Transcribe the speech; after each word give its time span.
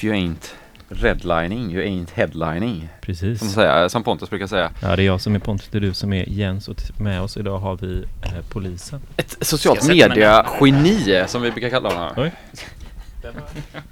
If 0.00 0.04
you 0.04 0.14
ain't 0.14 0.54
redlining, 0.88 1.70
you 1.70 1.82
ain't 1.82 2.10
headlining. 2.14 2.88
Precis. 3.00 3.38
Som, 3.38 3.48
säga, 3.48 3.88
som 3.88 4.02
Pontus 4.02 4.30
brukar 4.30 4.46
säga. 4.46 4.70
Ja, 4.82 4.96
det 4.96 5.02
är 5.02 5.06
jag 5.06 5.20
som 5.20 5.34
är 5.34 5.38
Pontus, 5.38 5.68
det 5.70 5.78
är 5.78 5.80
du 5.80 5.94
som 5.94 6.12
är 6.12 6.28
Jens 6.28 6.68
och 6.68 6.76
med 7.00 7.20
oss 7.22 7.36
idag 7.36 7.58
har 7.58 7.76
vi 7.76 8.04
eh, 8.22 8.32
polisen. 8.48 9.00
Ett 9.16 9.36
socialt 9.40 9.88
media-geni 9.88 11.24
som 11.28 11.42
vi 11.42 11.50
brukar 11.50 11.70
kalla 11.70 11.88
honom. 11.94 12.12
Oj. 12.16 12.32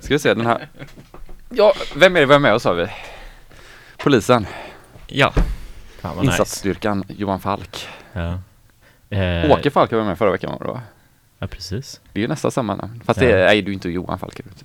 Ska 0.00 0.14
vi 0.14 0.18
se 0.18 0.34
den 0.34 0.46
här. 0.46 0.68
Ja, 1.50 1.72
vem 1.96 2.16
är 2.16 2.20
det 2.20 2.26
vi 2.26 2.32
har 2.32 2.40
med 2.40 2.54
oss 2.54 2.64
har 2.64 2.74
vi? 2.74 2.86
Polisen, 3.96 4.46
Ja, 5.06 5.32
Fan 6.00 6.16
vad 6.16 6.24
nice. 6.24 6.32
insatsstyrkan, 6.34 7.04
Johan 7.08 7.40
Falk. 7.40 7.86
Ja. 8.12 8.38
Eh, 9.16 9.50
Åke 9.50 9.70
Falk 9.70 9.92
var 9.92 10.04
med 10.04 10.18
förra 10.18 10.30
veckan 10.30 10.50
var 10.58 10.66
det 10.66 10.72
va? 10.72 10.82
Ja, 11.38 11.46
precis. 11.46 12.00
Det 12.12 12.20
är 12.20 12.22
ju 12.22 12.28
nästan 12.28 12.50
samma 12.50 12.74
namn. 12.74 13.02
Fast 13.06 13.20
Ja. 13.20 13.26
det 13.28 13.32
är 13.48 13.52
ju 13.54 13.62
du 13.62 13.72
inte 13.72 13.88
Johan 13.88 14.18
Falk. 14.18 14.40
inte. 14.40 14.64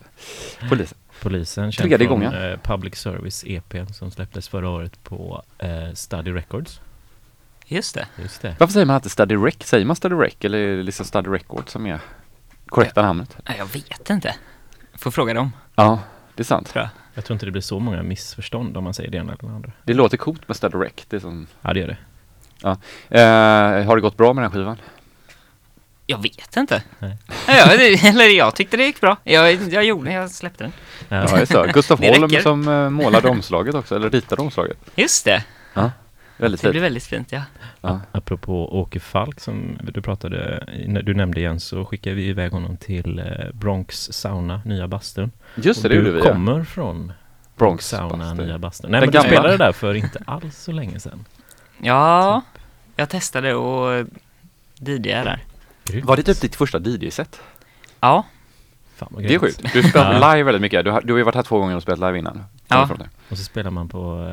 Polisen. 0.70 0.98
Polisen 1.24 1.72
känd 1.72 1.90
Tredje 1.90 2.08
från 2.08 2.20
gången. 2.20 2.52
eh, 2.52 2.58
Public 2.60 2.96
Service 2.96 3.44
EPn 3.48 3.94
som 3.94 4.12
släpptes 4.12 4.48
förra 4.50 4.70
året 4.70 5.04
på 5.04 5.44
eh, 5.58 5.94
Study 5.94 6.32
Records. 6.32 6.82
just 7.66 7.96
det. 7.96 8.08
Just 8.22 8.42
det. 8.42 8.56
Varför 8.60 8.74
säger 8.74 8.86
man 8.86 8.96
alltid 8.96 9.12
Study 9.12 9.36
Rec? 9.36 9.56
Säger 9.60 9.86
man 9.86 9.96
Study 9.96 10.16
Rec 10.16 10.34
eller 10.42 10.58
är 10.58 10.78
det 10.78 10.84
liksom 10.84 11.06
Study 11.06 11.30
Record 11.30 11.70
som 11.70 11.86
är 11.88 12.00
korrekta 12.66 13.02
namnet? 13.02 13.38
Nej, 13.48 13.56
Jag 13.58 13.66
vet 13.66 14.10
inte. 14.10 14.36
Får 14.94 15.12
fråga 15.12 15.34
dem. 15.34 15.52
Ja, 15.76 16.00
det 16.36 16.42
är 16.42 16.46
sant. 16.46 16.70
Tror 16.70 16.82
jag. 16.82 16.90
Jag 17.14 17.26
tror 17.26 17.36
inte 17.36 17.46
det 17.46 17.52
blir 17.52 17.62
så 17.62 17.80
många 17.80 18.04
missförstånd 18.04 18.78
om 18.78 18.84
man 18.84 18.94
säger 18.94 19.12
det 19.12 19.18
ena 19.18 19.34
eller 19.34 19.48
det 19.50 19.56
andra. 19.56 19.72
Det 19.84 19.94
låter 19.94 20.18
coolt 20.18 20.48
med 20.48 20.58
Study 20.58 20.78
Rec. 20.78 20.92
Det 21.10 21.16
är 21.16 21.20
som, 21.20 21.48
Ja, 21.62 21.74
det 21.74 21.80
gör 21.80 21.88
det. 21.88 21.98
eh, 23.10 23.86
har 23.86 23.96
det 23.96 24.02
gått 24.02 24.18
bra 24.18 24.34
med 24.34 24.44
den 24.44 24.52
här 24.52 24.60
skivan? 24.60 24.78
Jag 26.08 26.22
vet 26.22 26.58
inte. 26.58 26.84
Nej. 27.00 27.18
Ja, 27.48 27.78
det, 27.78 27.94
eller 28.08 28.26
jag 28.38 28.56
tyckte 28.56 28.78
det 28.78 28.84
gick 28.86 29.02
bra. 29.02 29.18
Jag, 29.24 29.54
jag 29.74 29.84
gjorde 29.84 30.12
jag 30.14 30.32
släppte 30.32 30.64
den. 30.64 30.74
Ja. 31.10 31.26
Ja, 31.30 31.40
just 31.40 31.52
det. 31.52 31.72
Gustav 31.74 32.00
Det 32.00 32.10
Holm 32.10 32.24
räcker. 32.24 32.42
som 32.42 32.68
eh, 32.68 32.90
målade 32.90 33.28
omslaget 33.30 33.76
också, 33.76 33.96
eller 33.96 34.10
ritade 34.10 34.42
omslaget. 34.42 34.78
Just 34.96 35.26
det. 35.26 35.44
Väldigt 36.38 36.62
Det 36.62 36.68
fint. 36.68 36.72
blev 36.72 36.84
väldigt 36.84 37.04
fint, 37.06 37.32
ja. 37.32 37.42
Ja. 37.82 38.00
Apropå 38.12 38.80
Åke 38.82 39.00
Falk 39.00 39.40
som 39.40 39.78
du 39.94 40.02
pratade, 40.02 40.64
du 41.04 41.14
nämnde 41.14 41.40
igen 41.40 41.60
så 41.60 41.86
skickade 41.86 42.16
vi 42.16 42.26
iväg 42.28 42.52
honom 42.52 42.78
till 42.78 43.20
eh, 43.20 43.26
Bronx 43.54 44.10
Sauna, 44.12 44.62
nya 44.66 44.88
bastun. 44.88 45.32
Just 45.56 45.82
det, 45.82 45.88
Och 45.88 45.90
det 45.90 45.96
gjorde 45.96 46.10
du 46.10 46.14
vi. 46.16 46.20
ja. 46.28 46.34
kommer 46.34 46.64
från 46.64 47.14
Bronx 47.58 47.88
Sauna, 47.88 48.18
bastu. 48.18 48.46
nya 48.46 48.58
bastun. 48.60 48.92
Nej 48.92 49.02
Den 49.02 49.08
men 49.10 49.12
du 49.12 49.18
gamla. 49.18 49.30
spelade 49.40 49.58
där 49.58 49.72
för 49.72 49.94
inte 49.94 50.20
alls 50.26 50.58
så 50.64 50.72
länge 50.72 51.00
sedan. 51.00 51.26
Ja, 51.82 52.42
jag 52.96 53.10
testade 53.10 53.54
och 53.56 54.06
DJade 54.80 55.24
där. 55.24 55.44
Var 56.04 56.16
det 56.16 56.24
typ 56.24 56.42
ditt 56.42 56.56
första 56.56 56.80
DJ-set? 56.80 57.42
Ja, 58.00 58.26
Fan 58.96 59.10
vad 59.12 59.24
Det 59.24 59.28
är 59.28 59.40
grymt. 59.40 59.42
sjukt. 59.42 59.74
Du 59.74 59.84
spelar 59.84 60.14
Ja. 60.14 60.34
live 60.34 60.44
väldigt 60.44 60.62
mycket. 60.62 60.86
Du 60.86 60.92
har, 60.92 61.02
du 61.02 61.14
har 61.14 61.18
ju 61.18 61.24
varit 61.24 61.36
här 61.36 61.44
två 61.44 61.60
gånger 61.60 61.76
och 61.76 61.82
spelat 61.82 62.00
live 62.00 62.20
innan. 62.20 62.44
Ja. 62.68 62.90
Och 63.30 63.38
så 63.38 63.44
spelar 63.44 63.72
man 63.72 63.90
på 63.90 64.28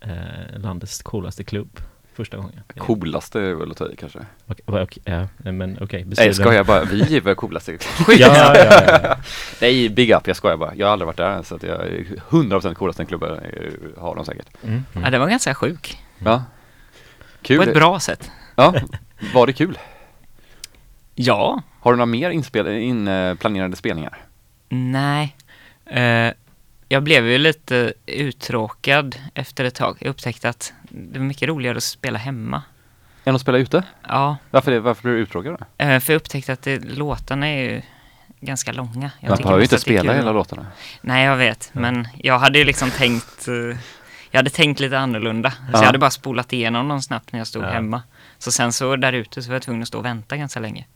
eh, 0.00 0.10
eh, 0.12 0.58
landets 0.58 1.02
coolaste 1.02 1.44
klubb 1.44 1.80
första 2.14 2.36
gången. 2.36 2.60
Coolaste 2.78 3.40
är 3.40 3.54
väl 3.54 3.70
att 3.70 3.76
ta 3.76 3.88
i 3.90 3.96
kanske. 3.96 4.18
Okej, 4.46 4.64
okej, 4.66 5.02
ja, 5.04 5.28
nej, 5.36 5.52
men 5.52 5.78
okej. 5.80 6.00
Nej, 6.00 6.04
beskriv 6.04 6.26
jag 6.26 6.36
skojar 6.36 6.64
bara. 6.64 6.84
Vi 6.84 7.16
är 7.16 7.20
väl 7.20 7.34
coolaste. 7.34 7.72
Ja, 8.08 8.14
ja, 8.18 8.56
ja, 8.56 9.00
ja. 9.02 9.16
Nej, 9.60 9.88
big 9.88 10.10
up. 10.10 10.26
Jag 10.26 10.36
skojar 10.36 10.56
bara. 10.56 10.74
Jag 10.74 10.86
har 10.86 10.92
aldrig 10.92 11.06
varit 11.06 11.16
där 11.16 11.42
så 11.42 11.54
att 11.54 11.62
jag 11.62 11.86
är 11.86 12.04
100% 12.30 12.74
coolaste 12.74 13.04
klubben 13.04 13.38
eh, 13.38 14.02
har 14.02 14.16
de 14.16 14.24
säkert. 14.24 14.46
Mm, 14.62 14.84
ja 14.92 14.98
mm. 14.98 15.12
det 15.12 15.18
var 15.18 15.28
ganska 15.28 15.54
sjuk. 15.54 15.98
Ja. 16.18 16.44
Kul. 17.42 17.56
På 17.56 17.62
ett 17.62 17.74
bra 17.74 18.00
sätt. 18.00 18.30
Ja. 18.56 18.74
Var 19.34 19.46
det 19.46 19.52
kul? 19.52 19.78
Ja, 21.14 21.62
Har 21.80 21.92
du 21.92 21.96
några 21.96 22.06
mer 22.06 22.30
inspel 22.30 22.66
inplanerade 22.68 23.76
spelningar? 23.76 24.18
nej. 24.68 25.36
Eh, 25.86 26.32
jag 26.88 27.02
blev 27.02 27.26
ju 27.26 27.38
lite 27.38 27.92
uttråkad 28.06 29.16
efter 29.34 29.64
ett 29.64 29.74
tag. 29.74 29.96
Jag 30.00 30.10
upptäckte 30.10 30.48
att 30.48 30.72
det 30.88 31.18
var 31.18 31.26
mycket 31.26 31.48
roligare 31.48 31.76
att 31.76 31.82
spela 31.82 32.18
hemma. 32.18 32.62
Än 33.24 33.34
att 33.34 33.40
spela 33.40 33.58
ute? 33.58 33.82
Ja, 34.08 34.36
Varför, 34.50 34.70
det, 34.72 34.80
varför 34.80 35.02
blir 35.02 35.12
du 35.12 35.18
uttråkad 35.18 35.52
då? 35.78 35.84
eh, 35.84 36.00
för 36.00 36.12
jag 36.12 36.16
upptäckte 36.20 36.52
att 36.52 36.62
det, 36.62 36.78
låtarna 36.84 37.48
är 37.48 37.62
ju 37.62 37.82
ganska 38.40 38.72
långa. 38.72 39.10
Jag 39.20 39.28
Man 39.30 39.38
behöver 39.38 39.58
ju 39.58 39.64
inte 39.64 39.78
spela 39.78 40.12
hela 40.12 40.32
låtarna. 40.32 40.66
Nej, 41.00 41.24
jag 41.24 41.36
vet. 41.36 41.70
Men 41.72 42.08
jag 42.18 42.38
hade 42.38 42.58
ju 42.58 42.64
liksom 42.64 42.90
tänkt 42.90 43.48
eh, 43.48 43.54
Jag 44.30 44.38
hade 44.38 44.50
tänkt 44.50 44.80
lite 44.80 44.98
annorlunda. 44.98 45.50
Så 45.50 45.56
Ja. 45.72 45.78
jag 45.78 45.86
hade 45.86 45.98
bara 45.98 46.10
spolat 46.10 46.52
igenom 46.52 46.88
dem 46.88 47.02
snabbt 47.02 47.32
när 47.32 47.40
jag 47.40 47.46
stod 47.46 47.62
Ja. 47.64 47.70
hemma. 47.70 48.02
Så 48.40 48.52
sen 48.52 48.72
så 48.72 48.96
där 48.96 49.12
ute 49.12 49.42
så 49.42 49.48
var 49.48 49.54
jag 49.54 49.62
tvungen 49.62 49.82
att 49.82 49.88
stå 49.88 49.98
och 49.98 50.04
vänta 50.04 50.36
ganska 50.36 50.60
länge. 50.60 50.86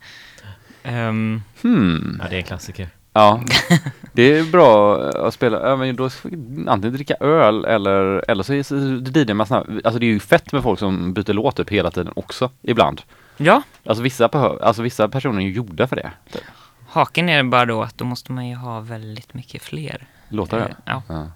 Ehm, 0.83 1.43
Hmm. 1.63 2.21
ja, 2.23 2.29
det 2.29 2.37
är 2.37 2.39
en 2.39 2.45
klassiker. 2.45 2.89
Ja, 3.13 3.43
det 4.13 4.23
är 4.23 4.45
bra 4.53 4.99
att 5.11 5.35
spela, 5.35 5.69
ja, 5.69 5.77
men 5.77 5.97
då 5.97 6.11
ska 6.11 6.29
vi 6.29 6.37
antingen 6.69 6.93
dricka 6.95 7.15
öl 7.21 7.65
eller, 7.65 8.31
eller 8.31 8.43
så 8.43 8.53
är 8.55 9.25
det 9.25 9.35
med 9.35 9.47
snabbt. 9.47 9.69
Alltså 9.85 9.99
det 9.99 10.07
är 10.07 10.09
ju 10.11 10.21
fett 10.21 10.53
med 10.53 10.63
folk 10.63 10.79
som 10.79 11.13
byter 11.15 11.33
låt 11.33 11.57
typ 11.57 11.71
hela 11.71 11.91
tiden 11.91 12.13
också, 12.17 12.51
ibland. 12.63 13.03
ja, 13.37 13.63
Alltså 13.87 14.03
vissa, 14.03 14.27
alltså 14.27 14.83
vissa 14.83 15.09
personer 15.09 15.41
är 15.41 15.45
ju 15.45 15.53
gjorda 15.53 15.87
för 15.87 15.97
det. 15.97 16.11
Typ. 16.33 16.43
haken 16.89 17.29
är 17.29 17.43
bara 17.43 17.65
då 17.67 17.83
att 17.83 17.99
då 17.99 18.05
måste 18.05 18.33
man 18.33 18.49
ju 18.49 18.55
ha 18.57 18.81
väldigt 18.81 19.35
mycket 19.35 19.63
fler. 19.63 20.07
Låtar 20.29 20.59
Eh. 20.59 20.67
Ja. 20.85 21.03
Ja. 21.09 21.31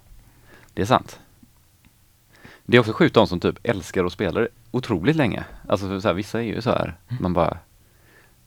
Det 0.75 0.83
är 0.83 0.87
sant. 0.87 1.19
Det 2.71 2.77
är 2.77 2.81
också 2.81 2.93
sjukt 2.93 3.15
de 3.15 3.27
som 3.27 3.41
typ 3.41 3.59
älskar 3.63 4.05
att 4.05 4.13
spela 4.13 4.41
det 4.41 4.49
otroligt 4.71 5.17
länge. 5.17 5.45
Alltså 5.69 6.01
så 6.01 6.09
här, 6.09 6.15
vissa 6.15 6.39
är 6.39 6.45
ju 6.45 6.61
så 6.61 6.71
här, 6.71 6.95
man 7.21 7.33
bara 7.33 7.59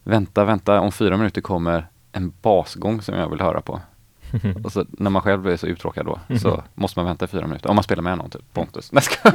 vänta, 0.04 0.46
vänta, 0.46 0.80
om 0.80 0.92
fyra 0.92 1.18
minuter 1.18 1.42
kommer 1.42 1.88
en 2.12 2.34
basgång 2.42 3.02
som 3.02 3.16
jag 3.16 3.30
vill 3.30 3.42
höra 3.42 3.62
på. 3.62 3.82
Och 4.64 4.72
så 4.72 4.86
när 4.90 5.10
man 5.10 5.22
själv 5.22 5.42
blir 5.42 5.58
så 5.58 5.68
uttråkad 5.68 6.06
då 6.06 6.20
så 6.40 6.64
måste 6.74 7.00
man 7.00 7.06
vänta 7.06 7.26
i 7.26 7.28
fyra 7.28 7.48
minuter. 7.48 7.70
Om 7.70 7.76
man 7.76 7.84
spelar 7.84 8.04
med 8.04 8.18
någon 8.18 8.30
typ, 8.30 8.54
Pontus. 8.54 8.92
Nej, 8.92 9.04
ska... 9.04 9.32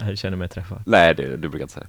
Jag 0.06 0.18
känner 0.18 0.36
mig 0.36 0.48
träffad. 0.48 0.82
Nej 0.86 1.14
det 1.14 1.36
du 1.36 1.48
brukar 1.48 1.62
inte 1.62 1.74
säga. 1.74 1.86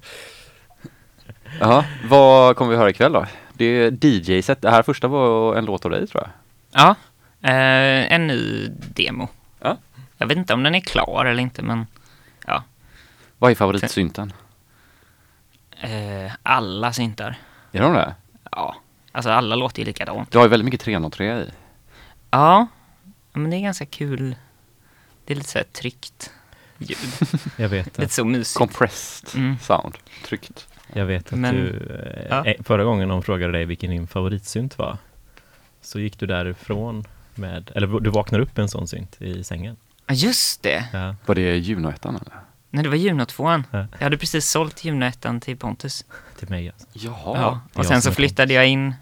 Jaha, 1.60 1.84
vad 2.08 2.56
kommer 2.56 2.70
vi 2.70 2.76
höra 2.76 2.90
ikväll 2.90 3.12
då? 3.12 3.26
Det 3.52 3.64
är 3.64 4.06
DJ-set. 4.06 4.62
Det 4.62 4.70
här 4.70 4.82
första 4.82 5.08
var 5.08 5.56
en 5.56 5.64
låt 5.64 5.84
av 5.84 5.90
dig 5.90 6.06
tror 6.06 6.22
jag. 6.22 6.30
Ja, 6.82 6.94
eh, 7.48 8.12
en 8.12 8.26
ny 8.26 8.68
demo. 8.94 9.28
Ja. 10.18 10.24
Jag 10.24 10.26
vet 10.26 10.36
inte 10.38 10.54
om 10.54 10.62
den 10.62 10.74
är 10.74 10.80
klar 10.80 11.24
eller 11.24 11.42
inte, 11.42 11.62
men 11.62 11.86
Vad 13.38 13.50
är 13.50 13.54
favoritsynten? 13.54 14.32
eh, 15.80 16.32
alla 16.42 16.92
syntar. 16.92 17.36
Är 17.72 17.80
de 17.82 17.92
det? 17.92 18.14
Ja, 18.50 18.76
alltså 19.12 19.30
alla 19.30 19.54
låter 19.56 19.78
ju 19.80 19.86
likadant. 19.86 20.30
Du 20.30 20.38
har 20.38 20.44
ju 20.44 20.50
väldigt 20.50 20.64
mycket 20.64 20.80
303 20.80 21.38
i. 21.42 21.50
Ja, 22.30 22.66
men 23.32 23.50
det 23.50 23.56
är 23.56 23.60
ganska 23.60 23.86
kul. 23.86 24.36
Det 25.24 25.32
är 25.32 25.36
lite 25.36 25.48
så 25.48 25.58
här 25.58 25.64
tryggt 25.72 26.32
ljud. 26.78 26.98
Jag 27.56 27.68
vet 27.68 27.86
Lite 27.86 28.02
att, 28.02 28.12
så 28.12 28.24
mysigt. 28.24 28.58
Compressed 28.58 29.40
Mm. 29.42 29.58
sound. 29.58 29.94
Tryckt. 30.24 30.68
jag 30.92 31.06
vet 31.06 31.32
att 31.32 31.38
Men- 31.38 31.54
du, 31.54 31.68
eh, 32.00 32.26
Ja. 32.30 32.44
eh, 32.46 32.62
förra 32.62 32.84
gången 32.84 33.08
de 33.08 33.22
frågade 33.22 33.52
dig 33.52 33.64
vilken 33.64 33.90
din 33.90 34.06
favoritsynt 34.06 34.78
var, 34.78 34.98
så 35.80 35.98
gick 36.00 36.18
du 36.18 36.26
därifrån 36.26 37.04
med, 37.34 37.70
eller 37.74 38.00
du 38.00 38.10
vaknar 38.10 38.38
upp 38.40 38.56
med 38.56 38.62
en 38.62 38.68
sån 38.68 38.88
synt 38.88 39.22
i 39.22 39.44
sängen. 39.44 39.76
Ja, 40.06 40.14
just 40.14 40.62
det. 40.62 40.88
Ja, 40.92 41.14
Var 41.26 41.34
det 41.34 41.56
Juno-ettan 41.56 42.16
eller? 42.16 42.32
Nej, 42.70 42.82
det 42.82 42.88
var 42.88 42.96
Juno 42.96 43.24
2 43.24 43.50
Ja. 43.50 43.62
Jag 43.70 44.00
hade 44.00 44.18
precis 44.18 44.48
sålt 44.50 44.84
Juno 44.84 45.06
1 45.06 45.26
till 45.42 45.56
Pontus. 45.56 46.04
till 46.38 46.48
mig 46.48 46.68
alltså. 46.68 46.86
Jaha. 46.92 47.38
Ja. 47.40 47.60
Och 47.74 47.86
sen 47.86 48.02
så 48.02 48.12
flyttade 48.12 48.54
jag 48.54 48.66
in 48.68 48.94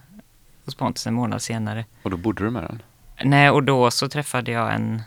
hos 0.64 0.74
Pontus 0.74 1.06
en 1.06 1.14
månad 1.14 1.42
senare. 1.42 1.84
Och 2.02 2.10
då 2.10 2.16
bodde 2.16 2.44
du 2.44 2.50
med 2.50 2.62
den? 2.62 2.82
Nej, 3.30 3.50
och 3.50 3.62
då 3.62 3.90
så 3.90 4.08
träffade 4.08 4.50
jag 4.50 4.74
en 4.74 5.02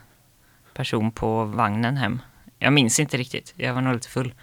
person 0.74 1.12
på 1.12 1.44
vagnen 1.46 1.98
hem. 1.98 2.22
Jag 2.60 2.74
minns 2.74 3.00
inte 3.00 3.18
riktigt, 3.18 3.54
jag 3.58 3.74
var 3.74 3.82
nog 3.82 3.94
lite 3.94 4.08
full. 4.10 4.34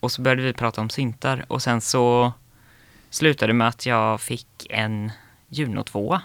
Och 0.00 0.12
så 0.12 0.22
började 0.22 0.42
vi 0.42 0.52
prata 0.52 0.80
om 0.80 0.90
syntar 0.90 1.44
och 1.48 1.62
sen 1.62 1.80
så 1.80 2.32
slutade 3.10 3.52
med 3.52 3.68
att 3.68 3.86
jag 3.86 4.20
fick 4.20 4.66
en 4.70 5.12
Juno 5.48 5.82
2 5.82 6.20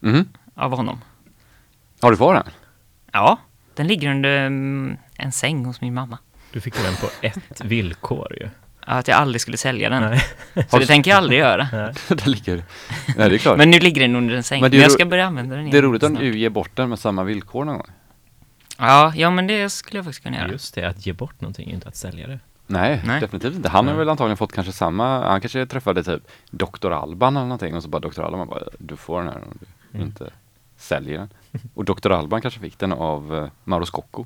Mhm. 0.00 0.28
av 0.54 0.76
honom. 0.76 1.00
Har 2.00 2.10
du 2.10 2.16
kvar 2.16 2.34
den? 2.34 2.44
Ja, 3.18 3.38
den 3.74 3.86
ligger 3.86 4.10
under 4.10 4.46
mm, 4.46 4.96
en 5.16 5.32
säng 5.32 5.64
hos 5.64 5.80
min 5.80 5.94
mamma. 5.94 6.18
Du 6.52 6.60
fick 6.60 6.74
den 6.74 6.94
på 6.96 7.06
ett 7.22 7.60
villkor 7.64 8.36
ju. 8.40 8.48
Att 8.80 9.08
jag 9.08 9.16
aldrig 9.18 9.40
skulle 9.40 9.56
sälja 9.56 9.88
den. 9.90 10.02
Nej. 10.02 10.22
Så 10.68 10.78
det 10.78 10.86
tänker 10.86 11.10
jag 11.10 11.18
aldrig 11.18 11.38
göra. 11.38 11.68
Nej. 11.72 11.94
där 12.08 12.26
ligger 12.30 12.64
Nej 13.16 13.28
det 13.30 13.36
är 13.36 13.38
klart. 13.38 13.58
Men 13.58 13.70
nu 13.70 13.78
ligger 13.78 14.00
den 14.00 14.16
under 14.16 14.34
en 14.34 14.42
säng. 14.42 14.60
Men 14.60 14.70
Men, 14.70 14.80
jag 14.80 14.92
ska 14.92 15.04
börja 15.06 15.26
använda 15.26 15.54
den 15.56 15.64
igen. 15.64 15.72
det 15.72 15.78
är 15.78 15.82
roligt 15.82 16.02
om 16.02 16.08
snart. 16.10 16.20
du 16.22 16.38
ger 16.38 16.50
bort 16.50 16.70
den 16.76 16.88
med 16.88 16.98
samma 16.98 17.24
villkor 17.24 17.64
någon 17.64 17.76
gång. 17.76 17.86
Ja, 18.78 19.12
ja, 19.16 19.30
men 19.30 19.46
det 19.46 19.70
skulle 19.70 19.98
jag 19.98 20.04
faktiskt 20.04 20.24
kunna 20.24 20.36
göra. 20.36 20.48
Just 20.48 20.74
det, 20.74 20.84
att 20.84 21.06
ge 21.06 21.12
bort 21.12 21.40
någonting 21.40 21.70
är 21.70 21.74
inte 21.74 21.88
att 21.88 21.96
sälja 21.96 22.26
det. 22.26 22.38
Nej, 22.66 23.00
Nej. 23.04 23.20
definitivt 23.20 23.54
inte. 23.56 23.68
Han 23.68 23.88
har 23.88 23.94
väl 23.94 24.08
antagligen 24.08 24.36
fått 24.36 24.52
kanske 24.52 24.72
samma, 24.72 25.28
han 25.28 25.40
kanske 25.40 25.66
träffade 25.66 26.02
typ 26.04 26.22
Dr. 26.50 26.90
Alban 26.90 27.36
eller 27.36 27.46
någonting 27.46 27.74
och 27.74 27.82
så 27.82 27.88
bara 27.88 27.98
Dr. 28.00 28.20
Alban 28.22 28.48
bara, 28.48 28.62
du 28.78 28.96
får 28.96 29.18
den 29.22 29.28
här 29.28 29.36
om 29.36 29.58
du 29.60 29.66
Mm. 29.94 30.06
inte 30.06 30.30
säljer 30.78 31.18
den. 31.18 31.28
Och 31.74 31.84
Dr. 31.84 32.12
Alban 32.12 32.40
kanske 32.40 32.60
fick 32.60 32.78
den 32.78 32.92
av 32.92 33.32
uh, 33.32 33.48
Mauro 33.64 33.86
Scocco. 33.86 34.24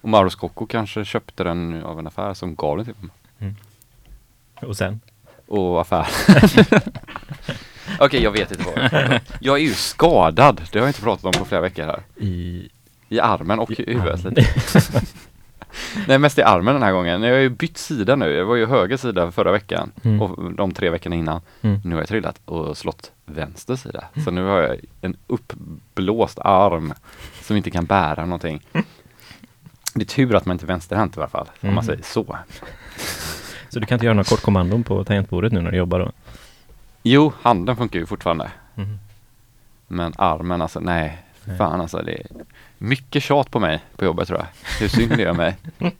Och 0.00 0.08
Mauro 0.08 0.30
Scocco 0.30 0.66
kanske 0.66 1.04
köpte 1.04 1.44
den 1.44 1.84
av 1.84 1.98
en 1.98 2.06
affär 2.06 2.34
som 2.34 2.54
gav 2.54 2.76
den 2.76 2.84
till 2.84 2.94
honom. 2.94 3.56
Och 4.62 4.76
sen? 4.76 5.00
Och 5.46 5.80
affär. 5.80 6.06
Okej, 8.00 8.22
jag 8.22 8.30
vet 8.30 8.50
inte 8.50 8.64
vad. 8.64 9.20
Jag 9.40 9.56
är 9.56 9.62
ju 9.62 9.74
skadad. 9.74 10.62
Det 10.72 10.78
har 10.78 10.86
jag 10.86 10.90
inte 10.90 11.02
pratat 11.02 11.24
om 11.24 11.32
på 11.32 11.44
flera 11.44 11.60
veckor 11.60 11.82
här. 11.82 12.02
I... 12.16 12.68
I 13.08 13.20
armen 13.20 13.58
och 13.58 13.70
I 13.70 13.90
i 13.90 13.94
huvudet 13.94 14.24
lite. 14.24 14.46
Nej, 16.08 16.18
mest 16.18 16.38
i 16.38 16.42
armen 16.42 16.74
den 16.74 16.82
här 16.82 16.92
gången. 16.92 17.22
Jag 17.22 17.32
har 17.34 17.38
ju 17.40 17.48
bytt 17.48 17.78
sida 17.78 18.16
nu. 18.16 18.32
Jag 18.32 18.44
var 18.44 18.56
ju 18.56 18.66
höger 18.66 18.96
sida 18.96 19.32
förra 19.32 19.52
veckan 19.52 19.92
Mm. 20.02 20.22
och 20.22 20.52
de 20.52 20.72
tre 20.72 20.90
veckorna 20.90 21.16
innan. 21.16 21.40
Mm. 21.62 21.80
Nu 21.84 21.94
har 21.94 22.00
jag 22.02 22.08
trillat 22.08 22.40
och 22.44 22.76
slått 22.76 23.12
vänster 23.26 23.76
sida. 23.76 24.04
Så 24.24 24.30
nu 24.30 24.44
har 24.44 24.60
jag 24.60 24.76
en 25.00 25.16
uppblåst 25.26 26.38
arm 26.38 26.92
som 27.42 27.56
inte 27.56 27.70
kan 27.70 27.84
bära 27.84 28.24
någonting. 28.26 28.60
Det 29.94 30.02
är 30.02 30.06
tur 30.06 30.34
att 30.34 30.46
man 30.46 30.54
inte 30.54 30.64
är 30.64 30.68
vänsterhänt 30.68 31.16
i 31.16 31.20
alla 31.20 31.28
fall, 31.28 31.46
om 31.60 31.68
man 31.68 31.72
Mm. 31.72 31.84
säger 31.84 32.02
så. 32.02 32.38
Så 33.68 33.80
du 33.80 33.86
kan 33.86 33.96
inte 33.96 34.06
göra 34.06 34.14
några 34.14 34.24
kortkommandon 34.24 34.84
på 34.84 35.04
tangentbordet 35.04 35.52
nu 35.52 35.60
när 35.60 35.70
du 35.70 35.76
jobbar 35.76 35.98
då? 36.00 36.12
Jo, 37.02 37.32
handen 37.42 37.76
funkar 37.76 37.98
ju 38.00 38.06
fortfarande. 38.06 38.50
Mm. 38.76 38.98
Men 39.88 40.12
armen 40.16 40.62
alltså, 40.62 40.80
nej. 40.80 41.18
Nej. 41.44 41.58
Fan 41.58 41.80
alltså, 41.80 41.98
det 42.02 42.22
mycket 42.84 43.22
tjat 43.22 43.50
på 43.50 43.60
mig 43.60 43.80
på 43.96 44.04
jobbet 44.04 44.28
tror 44.28 44.38
jag. 44.38 44.46
Hur 44.80 44.88
synd 44.88 45.16
det 45.16 45.22
gör 45.22 45.32
mig. 45.32 45.56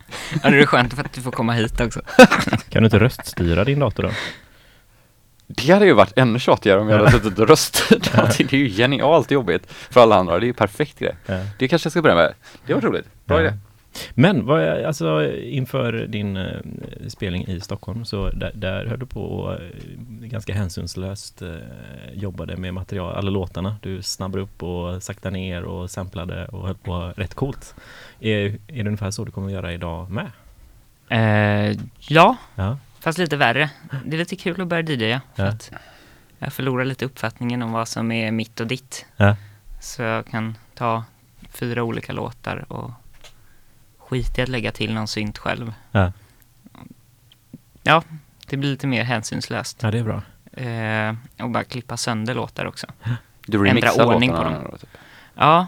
Ja, 0.43 0.51
det 0.51 0.59
är 0.61 0.67
skönt 0.67 0.95
för 0.95 1.05
att 1.05 1.13
du 1.13 1.21
får 1.21 1.31
komma 1.31 1.53
hit 1.53 1.81
också. 1.81 2.01
Kan 2.69 2.83
du 2.83 2.85
inte 2.85 2.99
röststyra 2.99 3.65
din 3.65 3.79
dator 3.79 4.03
då? 4.03 4.11
Det 5.47 5.73
hade 5.73 5.87
ju 5.87 5.93
varit 5.93 6.13
ännu 6.19 6.39
tjatigare 6.39 6.81
om 6.81 6.89
jag 6.89 6.99
hade 6.99 7.11
suttit 7.11 7.39
och 7.39 7.49
röstat. 7.49 8.15
allting. 8.19 8.47
Det 8.51 8.57
är 8.57 8.61
ju 8.61 8.69
genialt 8.69 9.31
jobbigt 9.31 9.63
för 9.91 10.01
alla 10.01 10.17
andra. 10.17 10.39
Det 10.39 10.45
är 10.45 10.47
ju 10.47 10.53
perfekt 10.53 10.99
grej. 10.99 11.17
Det 11.59 11.69
kanske 11.69 11.87
jag 11.87 11.91
ska 11.93 12.03
börja 12.03 12.15
med. 12.17 12.35
Det 12.67 12.75
var 12.75 12.81
roligt. 12.81 13.07
Bra 13.25 13.41
idé. 13.41 13.53
Men 14.15 14.47
vad, 14.47 14.85
alltså, 14.85 15.33
inför 15.35 15.93
din 15.93 16.37
eh, 16.37 16.61
spelning 17.09 17.47
i 17.47 17.61
Stockholm 17.61 18.05
så 18.05 18.31
där, 18.31 18.53
där 18.55 18.87
höll 18.87 18.99
du 18.99 19.07
på 19.07 19.23
och 19.23 19.53
eh, 19.53 19.59
ganska 20.21 20.55
hänsynslöst 20.55 21.43
eh, 21.43 21.55
jobbade 22.15 22.57
med 22.57 22.75
material, 22.75 23.15
alla 23.17 23.31
låtarna. 23.31 23.77
Du 23.83 24.03
snabbade 24.03 24.43
upp 24.43 24.63
och 24.63 25.03
saktade 25.03 25.33
ner 25.37 25.63
och 25.63 25.91
samplade 25.91 26.47
och 26.47 26.67
höll 26.67 26.75
på 26.77 27.13
rätt 27.17 27.35
coolt. 27.35 27.75
Är, 28.21 28.47
är 28.69 28.83
det 28.83 28.87
ungefär 28.87 29.11
så 29.11 29.25
du 29.25 29.31
kommer 29.31 29.47
att 29.47 29.53
göra 29.53 29.73
idag 29.73 30.11
med? 30.11 30.31
Eh, 31.09 31.77
ja, 31.99 32.37
Ja, 32.55 32.79
fast 33.01 33.19
lite 33.19 33.37
värre. 33.37 33.71
Det 34.05 34.17
är 34.17 34.19
lite 34.19 34.37
kul 34.37 34.61
att 34.61 34.69
börja 34.69 34.83
DJa. 34.83 35.21
För 35.37 35.43
Ja. 35.43 35.49
att 35.49 35.73
jag 36.39 36.53
förlorar 36.53 36.85
lite 36.85 37.05
uppfattningen 37.05 37.63
om 37.63 37.73
vad 37.73 37.89
som 37.89 38.13
är 38.13 38.31
mitt 38.31 38.61
och 38.61 38.67
ditt. 38.67 39.07
Ja. 39.17 39.37
Så 39.81 40.03
jag 40.03 40.27
kan 40.27 40.55
ta 40.75 41.05
fyra 41.51 41.83
olika 41.83 42.13
låtar 42.13 42.73
och 42.73 42.91
skit 44.09 44.39
i 44.39 44.43
att 44.43 44.49
lägga 44.49 44.73
till 44.73 44.95
någon 44.95 45.09
synt 45.09 45.39
själv. 45.39 45.75
Ja. 45.93 46.13
Ja, 47.83 48.03
det 48.47 48.57
blir 48.57 48.71
lite 48.71 48.87
mer 48.87 49.05
hänsynslöst. 49.05 49.83
ja 49.83 49.91
det 49.91 49.99
är 49.99 50.03
bra. 50.03 50.23
Eh, 50.63 51.15
och 51.45 51.51
bara 51.51 51.65
klippa 51.65 51.97
sönder 51.97 52.35
låtar 52.35 52.65
också. 52.67 52.87
Du 53.47 53.59
Ändra 53.59 53.71
remixar 53.71 54.07
ordning 54.07 54.31
på 54.31 54.45
dem. 54.45 54.55
då, 54.71 54.77
typ. 54.77 54.91
Ja, 55.35 55.67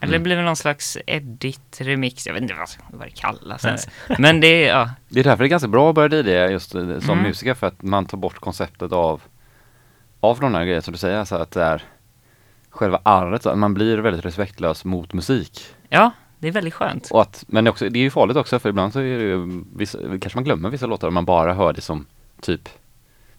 eller 0.00 0.10
det 0.12 0.16
Mm. 0.16 0.22
blir 0.22 0.36
väl 0.36 0.44
någon 0.44 0.56
slags 0.56 0.98
edit, 1.06 1.78
remix, 1.80 2.26
jag 2.26 2.34
vet 2.34 2.42
inte 2.42 2.54
vad, 2.54 2.68
vad 2.98 3.06
det 3.06 3.10
kallas 3.10 3.64
ens. 3.64 3.88
Men 4.18 4.40
det 4.40 4.46
är, 4.46 4.68
ja, 4.68 4.90
Det 5.08 5.20
är 5.20 5.24
därför 5.24 5.44
det 5.44 5.46
är 5.46 5.50
ganska 5.50 5.68
bra 5.68 5.88
att 5.88 5.94
börja 5.94 6.22
DJa 6.22 6.50
just 6.50 6.74
eh, 6.74 6.80
som 6.80 7.10
Mm. 7.10 7.22
musiker 7.22 7.54
för 7.54 7.66
att 7.66 7.82
man 7.82 8.06
tar 8.06 8.18
bort 8.18 8.38
konceptet 8.38 8.92
av 8.92 9.22
av 10.20 10.40
de 10.40 10.54
här 10.54 10.62
grejerna 10.64 10.82
som 10.82 10.92
du 10.92 10.98
säger, 10.98 11.24
så 11.24 11.36
att 11.36 11.50
det 11.50 11.62
är 11.62 11.82
själva 12.70 13.00
arret, 13.02 13.42
så 13.42 13.50
att 13.50 13.58
man 13.58 13.74
blir 13.74 13.98
väldigt 13.98 14.24
respektlös 14.24 14.84
mot 14.84 15.12
musik. 15.12 15.66
ja, 15.88 16.10
det 16.42 16.48
är 16.48 16.52
väldigt 16.52 16.74
skönt. 16.74 17.08
Och 17.10 17.22
att, 17.22 17.44
men 17.48 17.64
det 17.64 17.68
är, 17.68 17.70
också, 17.72 17.88
det 17.88 17.98
är 17.98 18.02
ju 18.02 18.10
farligt 18.10 18.36
också 18.36 18.58
för 18.58 18.68
ibland 18.68 18.92
så 18.92 18.98
är 18.98 19.18
det 19.18 19.24
ju, 19.24 19.64
vissa, 19.76 19.98
kanske 19.98 20.34
man 20.34 20.44
glömmer 20.44 20.70
vissa 20.70 20.86
låtar 20.86 21.06
och 21.06 21.12
man 21.12 21.24
bara 21.24 21.54
hör 21.54 21.72
det 21.72 21.80
som 21.80 22.06
typ, 22.40 22.68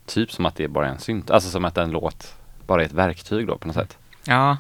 typ 0.06 0.32
som 0.32 0.46
att 0.46 0.56
det 0.56 0.64
är 0.64 0.68
bara 0.68 0.88
är 0.88 0.92
en 0.92 1.00
synt, 1.00 1.32
alltså 1.32 1.50
som 1.50 1.66
att 1.66 1.78
en 1.78 1.92
låt 1.92 2.34
bara 2.68 2.82
är 2.82 2.86
ett 2.86 2.92
verktyg 2.94 3.48
då 3.48 3.58
på 3.58 3.68
något 3.68 3.76
sätt. 3.76 3.98
Ja, 4.24 4.58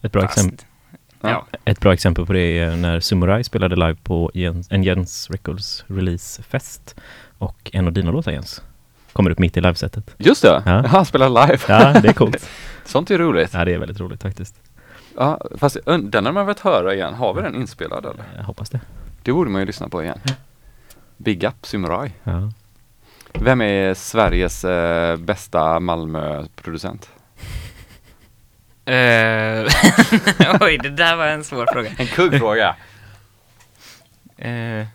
Ett 0.00 0.12
bra, 0.12 0.22
fast, 0.22 0.38
exempel, 0.38 0.66
ja. 1.20 1.46
ett 1.64 1.80
bra 1.80 1.92
exempel 1.92 2.26
på 2.26 2.32
det 2.32 2.58
är 2.58 2.76
när 2.76 3.00
Sumurai 3.00 3.44
spelade 3.44 3.76
live 3.76 3.96
på 4.02 4.30
Jens, 4.34 4.66
en 4.70 4.82
Jens 4.82 5.30
Records 5.30 5.84
releasefest 5.86 6.94
och 7.38 7.70
en 7.72 7.86
av 7.86 7.92
dina 7.92 8.10
låtar 8.10 8.32
Jens 8.32 8.62
kommer 9.12 9.30
upp 9.30 9.38
mitt 9.38 9.56
i 9.56 9.60
livesetet. 9.60 10.14
Just 10.18 10.42
det, 10.42 10.62
Ja. 10.66 10.86
han 10.86 11.04
spelar 11.04 11.28
live. 11.28 11.58
Ja, 11.68 12.00
det 12.00 12.08
är 12.08 12.12
coolt. 12.12 12.50
Sånt 12.84 13.10
är 13.10 13.18
roligt. 13.18 13.50
Ja, 13.52 13.64
det 13.64 13.74
är 13.74 13.78
väldigt 13.78 14.00
roligt 14.00 14.22
faktiskt. 14.22 14.54
Ja, 15.16 15.40
fast 15.56 15.76
den 15.84 16.26
har 16.26 16.32
man 16.32 16.46
velat 16.46 16.60
höra 16.60 16.94
igen. 16.94 17.14
Har 17.14 17.34
vi 17.34 17.42
den 17.42 17.54
inspelad 17.54 18.04
eller? 18.04 18.24
Jag 18.36 18.44
hoppas 18.44 18.70
det. 18.70 18.80
Det 19.22 19.32
borde 19.32 19.50
man 19.50 19.60
ju 19.60 19.66
lyssna 19.66 19.88
på 19.88 20.02
igen. 20.02 20.18
Big 21.16 21.44
Up 21.44 21.66
Samurai. 21.66 22.12
Ja. 22.24 22.52
Vem 23.32 23.60
är 23.60 23.94
Sveriges 23.94 24.64
eh, 24.64 25.16
bästa 25.16 25.80
Malmö-producent? 25.80 27.10
Eh, 28.86 28.94
Oj, 30.60 30.78
det 30.78 30.90
där 30.90 31.16
var 31.16 31.26
en 31.26 31.44
svår 31.44 31.66
fråga. 31.72 31.90
En 31.98 32.06
kuggfråga. 32.06 32.76
Eh, 34.36 34.86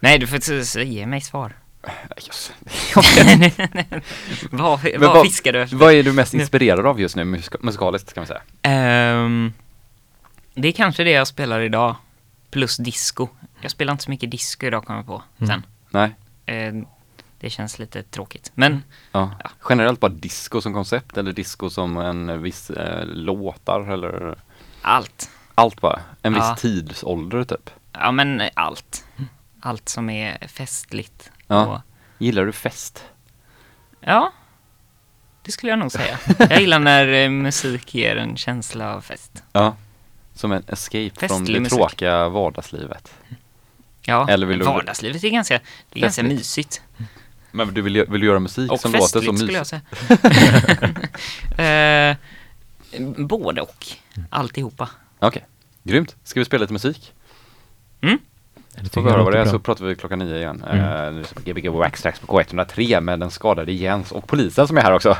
Nej, 0.00 0.18
du 0.18 0.26
får 0.26 0.36
inte 0.36 0.82
ge 0.82 1.06
mig 1.06 1.20
svar. 1.20 1.52
Just. 2.26 2.52
vad 4.50 4.80
vad 4.80 5.00
vad- 5.00 5.26
fiskar 5.26 5.52
du 5.52 5.62
efter? 5.62 5.76
Vad 5.76 5.92
är 5.94 6.02
du 6.02 6.12
mest 6.12 6.34
inspirerad 6.34 6.86
av 6.86 7.00
just 7.00 7.16
nu 7.16 7.24
musika- 7.24 7.58
musikaliskt 7.60 8.12
kan 8.14 8.20
man 8.20 8.26
säga? 8.26 8.40
Ehm, 8.62 9.52
det 10.54 10.68
är 10.68 10.72
kanske 10.72 11.04
det 11.04 11.10
jag 11.10 11.26
spelar 11.26 11.60
idag, 11.60 11.96
plus 12.50 12.76
disco. 12.76 13.28
Jag 13.60 13.70
spelar 13.70 13.92
inte 13.92 14.04
så 14.04 14.10
mycket 14.10 14.30
disco 14.30 14.66
idag 14.66 14.84
kommer 14.84 14.98
jag 14.98 15.06
på 15.06 15.22
Mm. 15.38 15.48
sen. 15.48 15.66
Nej? 15.90 16.14
Eh, 16.46 16.74
det 17.40 17.50
känns 17.50 17.78
lite 17.78 18.02
tråkigt. 18.02 18.52
Men 18.54 18.82
Ja. 19.12 19.30
Ja. 19.44 19.50
Generellt 19.68 20.00
bara 20.00 20.08
disco 20.12 20.60
som 20.60 20.72
koncept 20.74 21.16
eller 21.16 21.32
disco 21.32 21.70
som 21.70 21.96
en 21.98 22.42
viss 22.42 22.70
eh, 22.70 23.04
låtar 23.06 23.92
eller 23.92 24.38
allt. 24.82 25.30
allt 25.54 25.80
bara? 25.80 26.00
En 26.22 26.34
viss 26.34 26.42
Ja. 26.44 26.56
tidsålder 26.56 27.44
typ? 27.44 27.70
Ja, 27.92 28.12
men 28.12 28.42
allt. 28.54 29.04
Allt 29.60 29.88
som 29.88 30.10
är 30.10 30.46
festligt. 30.48 31.30
Ja. 31.50 31.66
Och, 31.66 31.80
Gillar 32.18 32.44
du 32.46 32.52
fest? 32.52 33.04
ja, 34.00 34.32
det 35.42 35.52
skulle 35.52 35.70
jag 35.72 35.78
nog 35.78 35.92
säga. 35.92 36.18
Jag 36.38 36.60
gillar 36.60 36.78
när 36.78 37.06
eh, 37.12 37.30
musik 37.30 37.94
ger 37.94 38.16
en 38.16 38.36
känsla 38.36 38.94
av 38.94 39.00
fest. 39.00 39.42
Ja. 39.52 39.76
Som 40.34 40.52
en 40.52 40.62
escape 40.66 41.10
från 41.16 41.28
Festlig 41.28 41.56
det 41.56 41.60
musik. 41.60 41.78
tråkiga 41.78 42.28
vardagslivet. 42.28 43.14
Ja, 44.02 44.28
Eller 44.28 44.46
vill 44.46 44.58
du- 44.58 44.64
vardagslivet 44.64 45.24
är 45.24 45.28
ganska, 45.30 45.60
det 45.90 45.98
är 45.98 46.02
ganska 46.02 46.22
Festligt. 46.22 46.38
mysigt. 46.40 46.82
Men 47.52 47.74
du 47.74 47.82
vill, 47.82 47.96
ju- 47.96 48.06
vill 48.06 48.20
du 48.20 48.26
göra 48.26 48.38
musik 48.38 48.72
Och 48.72 48.80
som 48.80 48.92
låter 48.92 49.04
festligt 49.20 49.26
så 49.26 49.36
skulle 49.36 49.52
jag 49.52 49.60
mysigt? 49.60 49.86
säga. 51.56 51.56
eh, 52.10 52.16
både 53.26 53.60
och. 53.60 53.86
Alltihopa. 54.30 54.88
Okej, 55.18 55.46
grymt. 55.82 56.16
Ska 56.24 56.40
vi 56.40 56.44
spela 56.44 56.60
lite 56.60 56.72
musik? 56.72 57.12
Det 58.00 58.18
Får 58.92 59.02
vi 59.02 59.10
höra 59.10 59.22
vad 59.22 59.32
det 59.32 59.38
är 59.38 59.44
så 59.44 59.58
pratar 59.58 59.84
vi 59.84 59.94
klockan 59.94 60.18
nio 60.18 60.36
igen. 60.36 60.64
Mm. 60.70 61.16
Uh, 61.16 61.24
Gbg 61.44 61.68
Waxtrax 61.68 62.20
på 62.20 62.26
K103 62.26 63.00
med 63.00 63.20
den 63.20 63.30
skadade 63.30 63.72
Jens 63.72 64.12
och 64.12 64.26
polisen 64.26 64.66
som 64.66 64.76
är 64.76 64.82
här 64.82 64.92
också. 64.92 65.16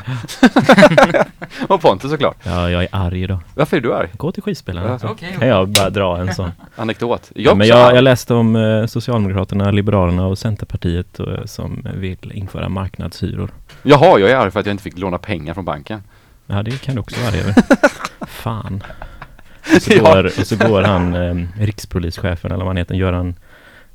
och 1.67 1.81
Pontus 1.81 2.11
såklart. 2.11 2.37
Ja, 2.43 2.69
jag 2.69 2.83
är 2.83 2.89
arg 2.91 3.23
idag. 3.23 3.39
Varför 3.55 3.77
är 3.77 3.81
du 3.81 3.93
arg? 3.93 4.09
Gå 4.17 4.31
till 4.31 4.43
skivspelaren. 4.43 4.99
Ja, 5.01 5.09
okej, 5.09 5.35
Kan 5.39 5.47
jag 5.47 5.69
bara 5.69 5.89
dra 5.89 6.17
en 6.17 6.33
sån. 6.33 6.51
Anekdot. 6.75 7.31
Ja, 7.35 7.55
men 7.55 7.67
jag, 7.67 7.95
jag 7.95 8.03
läste 8.03 8.33
om 8.33 8.55
eh, 8.55 8.85
Socialdemokraterna, 8.85 9.71
Liberalerna 9.71 10.27
och 10.27 10.37
Centerpartiet 10.37 11.19
eh, 11.19 11.45
som 11.45 11.87
vill 11.95 12.31
införa 12.33 12.69
marknadshyror. 12.69 13.51
Jaha, 13.83 14.19
jag 14.19 14.29
är 14.29 14.35
arg 14.35 14.51
för 14.51 14.59
att 14.59 14.65
jag 14.65 14.73
inte 14.73 14.83
fick 14.83 14.97
låna 14.97 15.17
pengar 15.17 15.53
från 15.53 15.65
banken. 15.65 16.03
Ja, 16.47 16.63
det 16.63 16.81
kan 16.81 16.95
du 16.95 17.01
också 17.01 17.19
vara 17.19 17.29
arg 17.29 17.39
över. 17.39 17.55
Fan. 18.27 18.83
Och 19.75 19.81
så, 19.81 19.93
Ja. 19.93 20.13
går, 20.13 20.25
och 20.25 20.31
så 20.47 20.55
går 20.57 20.81
han, 20.81 21.13
eh, 21.15 21.35
rikspolischefen 21.59 22.51
eller 22.51 22.63
vad 22.63 22.67
han 22.69 22.77
heter, 22.77 22.95
Göran, 22.95 23.35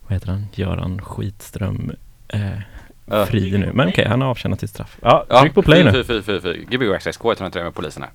vad 0.02 0.12
heter 0.12 0.28
han? 0.28 0.46
Göran 0.54 1.00
Skitström 1.02 1.92
eh, 2.28 2.50
fri 3.26 3.58
nu. 3.58 3.70
Men 3.74 3.88
okej, 3.88 4.06
han 4.08 4.20
har 4.20 4.28
avtjänat 4.28 4.60
sitt 4.60 4.70
straff. 4.70 4.96
Ja, 5.02 5.26
Ja, 5.28 5.40
tryck 5.40 5.54
på 5.54 5.62
play 5.62 5.84
nu. 5.84 5.92
Fy, 5.92 6.04
fy, 6.04 6.22
fy, 6.22 6.40
fy. 6.40 6.64
Gbg 6.64 6.88
Waxtrax 6.90 7.18
K103 7.20 7.62
med 7.64 7.74
polisen 7.74 8.02
här. 8.02 8.12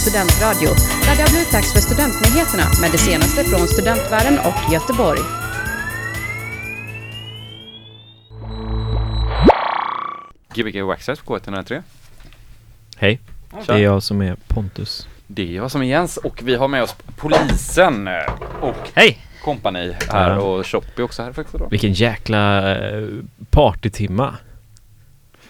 Studentradio 0.00 0.68
där 1.06 1.16
det 1.16 1.22
har 1.22 1.30
blivit 1.30 1.52
dags 1.52 1.72
för 1.72 1.80
studentnyheterna 1.80 2.64
med 2.80 2.90
det 2.92 2.98
senaste 2.98 3.44
från 3.44 3.68
studentvärlden 3.68 4.38
och 4.38 4.72
Göteborg. 4.72 5.20
Gbg 10.54 10.82
Waxxed 10.82 11.24
på 11.24 11.38
K103. 11.38 11.82
Hej, 12.96 13.20
det 13.66 13.72
är 13.72 13.78
jag 13.78 14.02
som 14.02 14.22
är 14.22 14.36
Pontus. 14.48 15.08
Det 15.26 15.42
är 15.42 15.56
jag 15.56 15.70
som 15.70 15.82
är 15.82 15.86
Jens 15.86 16.16
och 16.16 16.40
vi 16.44 16.54
har 16.54 16.68
med 16.68 16.82
oss 16.82 16.96
polisen 17.16 18.08
och 18.60 18.76
Hej! 18.94 19.18
kompani 19.44 19.96
här 20.08 20.38
och 20.38 20.66
Shop 20.66 20.82
är 20.96 21.02
också 21.02 21.22
här 21.22 21.32
faktiskt 21.32 21.58
då. 21.58 21.68
Vilken 21.68 21.92
jäkla 21.92 22.74
eh, 22.78 23.08
partytimma. 23.50 24.34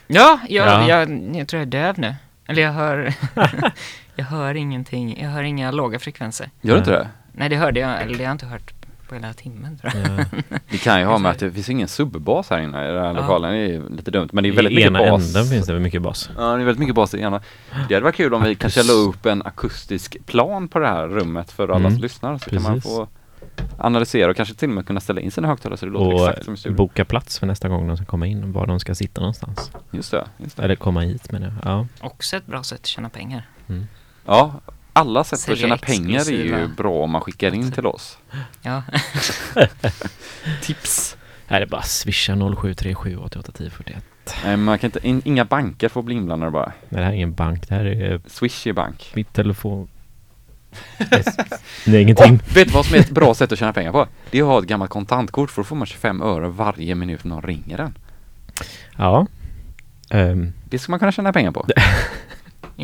Ja, 0.07 0.41
jag, 0.49 0.67
Ja. 0.67 0.89
Jag, 0.89 1.37
jag 1.37 1.49
tror 1.49 1.61
jag 1.61 1.67
är 1.67 1.71
döv 1.71 1.99
nu. 1.99 2.15
Eller 2.47 2.63
jag 2.63 2.73
hör... 2.73 3.15
jag 4.21 4.27
hör 4.27 4.55
ingenting. 4.55 5.21
Jag 5.23 5.29
hör 5.31 5.43
inga 5.43 5.71
låga 5.71 5.99
frekvenser. 5.99 6.51
Gör 6.61 6.73
du 6.75 6.79
inte 6.79 6.91
det? 6.91 7.09
Nej, 7.33 7.49
det 7.49 7.57
hörde 7.57 7.81
jag. 7.81 8.03
Eller 8.03 8.13
det 8.19 8.25
har 8.25 8.25
jag 8.25 8.35
inte 8.35 8.47
hört 8.47 8.73
på 9.09 9.15
hela 9.15 9.33
timmen 9.33 9.79
tror 9.79 9.93
jag. 9.97 10.21
Eh, 10.21 10.27
Det 10.71 10.79
kan 10.79 11.01
ju 11.01 11.07
ha 11.07 11.19
med 11.19 11.31
att 11.31 11.39
det 11.39 11.53
finns 11.53 11.69
ingen 11.71 11.89
subbas 11.89 12.51
här 12.51 12.59
inne 12.59 12.85
i 12.85 12.93
den 12.93 13.03
här 13.03 13.07
Ja. 13.07 13.13
lokalen. 13.13 13.53
Det 13.53 13.59
är 13.75 13.83
lite 13.97 14.11
dumt 14.11 14.29
men 14.33 14.43
det 14.45 14.49
är 14.49 14.53
I 14.53 14.57
väldigt 14.57 14.75
mycket 14.75 14.87
ena 14.91 14.99
bas. 15.11 15.27
änden 15.37 15.45
finns 15.47 15.67
det 15.67 15.79
mycket 15.81 16.03
bas. 16.03 16.31
Ja, 16.37 16.43
det 16.43 16.63
är 16.63 16.65
väldigt 16.65 16.79
mycket 16.79 16.95
bas 16.95 17.15
i 17.15 17.21
ena. 17.21 17.41
Det 17.89 17.95
hade 17.95 18.05
varit 18.05 18.15
kul 18.17 18.35
om 18.35 18.43
vi 18.43 18.55
kanske 18.55 18.83
la 18.83 18.93
upp 18.93 19.27
en 19.27 19.43
akustisk 19.43 20.17
plan 20.27 20.69
på 20.69 20.79
det 20.79 20.87
här 20.87 21.09
rummet 21.09 21.53
för 21.53 21.69
alla 21.69 21.77
Mm, 21.77 21.91
som 21.93 22.01
lyssnar. 22.01 22.39
Så 22.39 22.51
kan 22.51 22.63
man 22.63 22.75
precis. 22.75 22.91
få 22.91 23.09
analysera 23.79 24.31
och 24.31 24.37
kanske 24.37 24.55
till 24.55 24.69
och 24.69 24.75
med 24.75 24.87
kunna 24.87 25.01
ställa 25.01 25.21
in 25.21 25.31
sina 25.31 25.49
högtalare 25.49 25.77
så 25.77 25.87
det 25.87 25.93
låter 25.93 26.15
Och 26.15 26.29
exakt 26.29 26.45
som 26.45 26.55
i 26.55 26.57
studion. 26.57 26.77
boka 26.77 27.05
plats 27.05 27.39
för 27.39 27.47
nästa 27.47 27.69
gång 27.69 27.89
de 27.89 27.97
ska 27.97 28.07
komma 28.07 28.27
in, 28.27 28.53
var 28.53 28.67
de 28.67 28.81
ska 28.81 28.95
sitta 28.95 29.21
någonstans. 29.21 29.71
Just 29.91 30.11
det, 30.11 30.25
just 30.39 30.57
det. 30.57 30.63
Eller 30.63 30.75
komma 30.77 31.01
hit 31.01 31.33
menar 31.33 31.47
jag. 31.47 31.73
Ja. 31.73 31.87
Också 32.01 32.37
ett 32.37 32.47
bra 32.47 32.63
sätt 32.63 32.81
att 32.81 32.87
tjäna 32.87 33.09
pengar. 33.09 33.49
Ja, 34.27 34.61
alla 34.93 35.25
sätt 35.25 35.49
att 35.49 35.59
tjäna 35.59 35.77
pengar 35.77 36.21
är 36.33 36.45
ju 36.59 36.69
bra 36.69 36.93
om 37.05 37.11
man 37.11 37.21
skickar 37.21 37.55
in 37.55 37.73
till 37.73 37.87
oss. 37.87 38.19
Ja. 38.63 38.83
Tips! 40.63 41.17
Här 41.47 41.61
är 41.61 41.67
bara 41.67 41.83
swisha 41.83 42.33
0737 42.37 43.17
88 43.17 43.53
10 43.53 43.71
41. 43.71 44.05
Nej, 44.45 44.57
man 44.57 44.79
kan 44.79 44.89
inte, 44.89 45.09
in, 45.09 45.23
inga 45.25 45.45
banker 45.45 45.89
får 45.89 46.03
bli 46.03 46.15
inblandade 46.15 46.51
bara. 46.53 46.67
Nej, 46.67 46.75
det 46.89 47.05
här 47.05 47.11
är 47.11 47.17
ingen 47.17 47.35
bank, 47.35 47.69
det 47.69 47.75
här 47.75 47.85
är 47.85 48.13
eh, 48.13 48.21
Swish 48.27 48.67
är 48.67 48.73
bank. 48.73 49.13
mitt 49.15 49.33
telefon. 49.33 49.89
Det 51.85 51.97
är 51.97 52.01
ingenting. 52.01 52.35
Och 52.35 52.57
vet 52.57 52.69
du 52.69 52.75
vad 52.75 52.87
som 52.87 52.97
är 52.97 53.01
ett 53.01 53.11
bra 53.11 53.35
sätt 53.35 53.53
att 53.53 53.59
tjäna 53.59 53.73
pengar 53.73 53.93
på? 53.93 54.07
Det 54.31 54.39
är 54.39 54.43
att 54.43 54.49
ha 54.49 54.59
ett 54.59 54.65
gammalt 54.65 54.91
kontantkort 54.91 55.51
för 55.51 55.63
då 55.63 55.67
får 55.67 55.77
man 55.77 55.87
25 55.87 56.23
öre 56.23 56.49
varje 56.49 56.95
minut 56.95 57.25
någon 57.25 57.43
ringer 57.43 57.77
den. 57.77 57.99
Ja. 58.97 59.27
Ehm, 60.11 60.53
Det 60.65 60.79
ska 60.79 60.93
man 60.93 60.99
kunna 60.99 61.13
tjäna 61.13 61.33
pengar 61.33 61.51
på. 61.53 61.67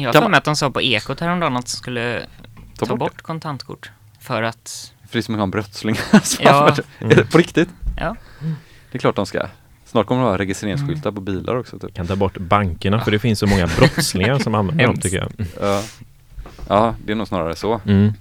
Jag 0.03 0.09
har 0.09 0.13
Kan 0.13 0.21
för 0.21 0.21
man- 0.25 0.31
mig 0.31 0.39
att 0.39 0.45
de 0.45 0.57
sa 0.57 0.71
på 0.71 0.83
Ekot 0.83 1.21
häromdagen 1.21 1.57
att 1.57 1.65
de 1.67 1.71
skulle 1.71 2.27
Ta, 2.79 2.87
ta, 2.87 2.97
bort, 2.97 2.99
bort, 3.13 3.23
kontantkort. 3.23 3.91
För 4.21 4.43
att. 4.43 4.93
För 5.09 5.13
det 5.13 5.19
är 5.19 5.23
som 5.23 5.35
att 5.35 5.39
ha 5.39 5.43
en 5.45 5.51
brottsling. 5.51 5.97
Alltså, 6.13 6.43
Ja. 6.45 6.77
Är 6.99 7.15
det 7.17 7.25
på 7.33 7.39
riktigt? 7.39 7.69
ja. 7.97 8.17
Det 8.93 8.99
är 8.99 8.99
klart 8.99 9.17
de 9.17 9.27
ska. 9.27 9.47
Snart 9.85 10.07
kommer 10.07 10.21
det 10.23 10.27
vara 10.29 10.39
registreringsskyltar 10.39 11.13
på 11.13 11.21
bilar 11.21 11.57
också 11.57 11.79
typ. 11.79 11.95
kan 11.95 12.07
ta 12.07 12.17
bort 12.17 12.39
bankerna 12.39 13.01
för 13.01 13.11
det 13.11 13.19
finns 13.19 13.39
så 13.39 13.47
många 13.47 13.67
brottslingar 13.67 14.39
som 14.39 14.55
använder 14.55 14.87
dem 14.87 14.97
tycker 14.97 15.17
jag. 15.17 15.33
Ja. 15.61 15.83
ja, 16.69 16.95
det 17.05 17.13
är 17.13 17.17
nog 17.17 17.29
snarare 17.29 17.57
så. 17.57 17.81
Mm. 17.87 18.13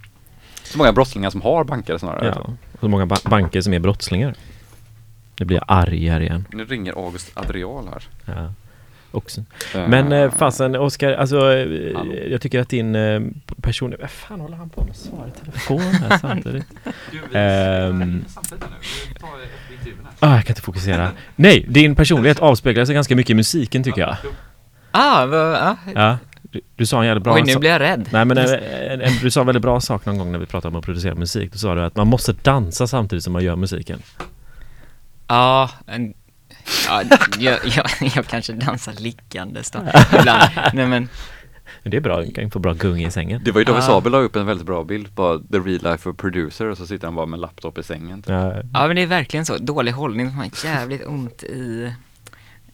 Så 0.64 0.78
många 0.78 0.94
brottslingar 0.94 1.30
som 1.30 1.42
har 1.42 1.64
banker 1.64 1.98
snarare. 1.98 2.34
Ja. 2.36 2.42
Och 2.74 2.80
så 2.80 2.88
många 2.88 3.06
ba- 3.06 3.30
banker 3.30 3.62
som 3.62 3.74
är 3.74 3.80
brottslingar. 3.80 4.36
Det 5.36 5.46
blir 5.46 5.58
jag 5.58 5.66
argare 5.68 6.24
igen. 6.24 6.48
Nu 6.52 6.66
ringer 6.66 6.94
August 7.06 7.32
Adrial 7.38 7.88
här. 7.88 8.04
Ja. 8.26 8.54
Också. 9.16 9.44
Men 9.74 10.12
eh, 10.12 10.32
fasen 10.32 10.76
Oskar, 10.76 11.14
alltså 11.14 11.54
eh, 11.54 11.98
Hallå. 11.98 12.14
jag 12.30 12.42
tycker 12.42 12.60
att 12.60 12.70
din 12.70 12.96
eh, 12.96 13.22
person... 13.62 13.96
Vad 14.02 14.10
fan 14.10 14.40
håller 14.40 14.58
han 14.58 14.70
på 14.70 14.84
med? 14.84 14.96
Svara 14.96 15.28
i 15.28 15.32
telefon 15.46 15.82
här 15.82 16.18
samtidigt. 16.22 16.66
Ehm. 17.34 18.26
Ah, 20.20 20.36
jag 20.36 20.46
kan 20.46 20.52
inte 20.52 20.62
fokusera. 20.62 21.12
Nej, 21.36 21.66
din 21.70 21.96
personlighet 21.96 22.40
avspeglar 22.40 22.86
sig 22.86 22.96
ganska 22.96 23.16
mycket 23.16 23.30
i 23.30 23.34
musiken 23.34 23.84
tycker 23.84 24.02
jag. 24.02 24.16
Ah, 24.92 25.26
vad, 25.26 25.56
ah. 25.56 25.76
Ja, 25.96 26.18
du, 26.42 26.62
du 26.76 26.86
sa 26.86 27.00
en 27.02 27.08
jävligt 27.08 27.24
bra 27.24 27.34
Oj, 27.34 27.42
nu 27.46 27.52
sak. 27.54 27.60
blir 27.60 27.70
jag 27.70 27.82
rädd. 27.82 28.10
Nej 28.12 28.26
men 28.26 28.38
en, 28.38 28.50
en, 28.50 29.02
en, 29.02 29.12
du 29.22 29.32
sa 29.32 29.40
en 29.40 29.46
väldigt 29.46 29.62
bra 29.62 29.82
sak 29.82 30.06
någon 30.06 30.18
gång 30.18 30.32
när 30.32 30.40
vi 30.40 30.46
pratade 30.46 30.72
om 30.74 30.80
att 30.80 30.86
producera 30.86 31.16
musik. 31.16 31.52
Då 31.52 31.58
sa 31.58 31.76
du 31.76 31.84
att 31.84 31.96
man 31.96 32.08
måste 32.08 32.34
dansa 32.34 32.88
samtidigt 32.88 33.24
som 33.24 33.34
man 33.34 33.44
gör 33.44 33.56
musiken. 33.56 34.02
Ja, 35.28 35.70
en, 35.86 36.14
ja 36.88 37.04
jag, 37.40 37.60
jag, 37.66 37.86
jag 38.16 38.28
kanske 38.28 38.54
dansar 38.54 38.94
liggandes 38.94 39.72
då 39.72 39.80
ibland. 40.20 40.50
Nej 40.74 40.88
men, 40.88 41.10
det 41.84 41.98
är 41.98 42.02
bra, 42.02 42.22
du 42.22 42.32
kan 42.32 42.52
få 42.52 42.60
bra 42.60 42.74
gung 42.74 43.02
i 43.02 43.12
sängen. 43.12 43.42
Det 43.46 43.52
var 43.52 43.62
ju 43.62 43.66
David 43.66 43.84
Ah. 43.84 43.86
Sabel 43.86 44.12
la 44.12 44.18
upp 44.18 44.36
en 44.36 44.46
väldigt 44.46 44.66
bra 44.66 44.84
bild 44.84 45.16
på 45.16 45.40
the 45.52 45.58
real 45.58 45.92
life 45.92 46.10
of 46.10 46.18
producer 46.18 46.66
och 46.66 46.78
så 46.78 46.88
sitter 46.88 47.08
han 47.08 47.16
bara 47.16 47.26
med 47.26 47.40
laptop 47.40 47.78
i 47.78 47.84
sängen. 47.84 48.22
typ. 48.22 48.30
Ja, 48.30 48.54
ja 48.74 48.88
men 48.88 48.96
det 48.96 49.02
är 49.02 49.08
verkligen 49.08 49.46
så. 49.46 49.58
Dålig 49.58 49.92
hållning, 49.92 50.26
man 50.26 50.36
har 50.36 50.66
jävligt 50.66 51.06
ont 51.06 51.44
i, 51.44 51.94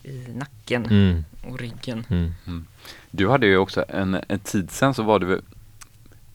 i 0.03 0.25
nacken 0.35 0.85
mm, 0.85 1.25
och 1.47 1.59
ryggen. 1.59 2.05
mm. 2.09 2.65
Du 3.11 3.29
hade 3.29 3.47
ju 3.47 3.57
också 3.57 3.85
en, 3.89 4.17
en 4.27 4.39
tid 4.39 4.71
sen 4.71 4.93
så 4.93 5.03
var 5.03 5.19
du 5.19 5.41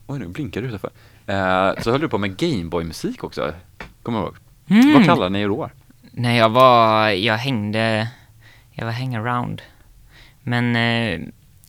Oj 0.07 0.19
nu 0.19 0.27
blinkar 0.27 0.61
det 0.61 0.67
utanför. 0.67 0.89
Eh, 1.25 1.81
så 1.81 1.91
höll 1.91 2.01
du 2.01 2.09
på 2.09 2.17
med 2.17 2.37
Gameboy-musik 2.37 3.23
också. 3.23 3.53
Kommer 4.03 4.19
du 4.19 4.25
ihåg? 4.25 4.35
Mm. 4.67 4.93
Vad 4.93 5.05
kallade 5.05 5.29
ni 5.29 5.41
er 5.41 5.47
då? 5.47 5.69
Nej, 6.19 6.37
jag 6.37 6.49
var, 6.49 7.09
jag 7.09 7.37
hängde, 7.37 8.07
jag 8.71 8.85
var 8.85 8.91
hangaround. 8.91 9.61
Men 10.43 10.75
eh, 10.75 11.19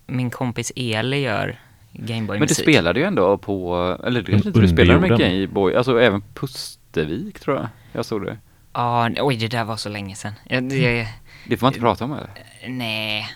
min 0.06 0.30
kompis 0.30 0.72
Eli 0.76 1.20
gör 1.20 1.58
Gameboy-musik. 1.92 2.38
Men 2.40 2.48
du 2.48 2.54
spelade 2.54 3.00
ju 3.00 3.06
ändå 3.06 3.38
på, 3.38 3.76
eller 4.04 4.22
du 4.22 4.32
kanske 4.32 4.48
inte 4.48 4.60
du 4.60 4.68
spelade 4.68 5.00
med. 5.00 5.18
Gameboy, 5.18 5.76
alltså 5.76 6.00
även 6.00 6.22
Pustervik 6.34 7.40
tror 7.40 7.56
jag. 7.56 7.68
Jag 7.92 8.04
såg 8.04 8.24
det. 8.24 8.36
Ja, 8.72 9.10
oj 9.20 9.36
det 9.36 9.48
där 9.48 9.64
var 9.64 9.76
så 9.76 9.88
länge 9.88 10.14
sedan. 10.14 10.32
Jag, 10.44 10.62
det, 10.68 11.08
Det 11.48 11.56
får 11.56 11.66
man 11.66 11.72
inte 11.72 11.80
prata 11.80 12.04
om 12.04 12.12
eller? 12.12 12.30
nej. 12.68 13.26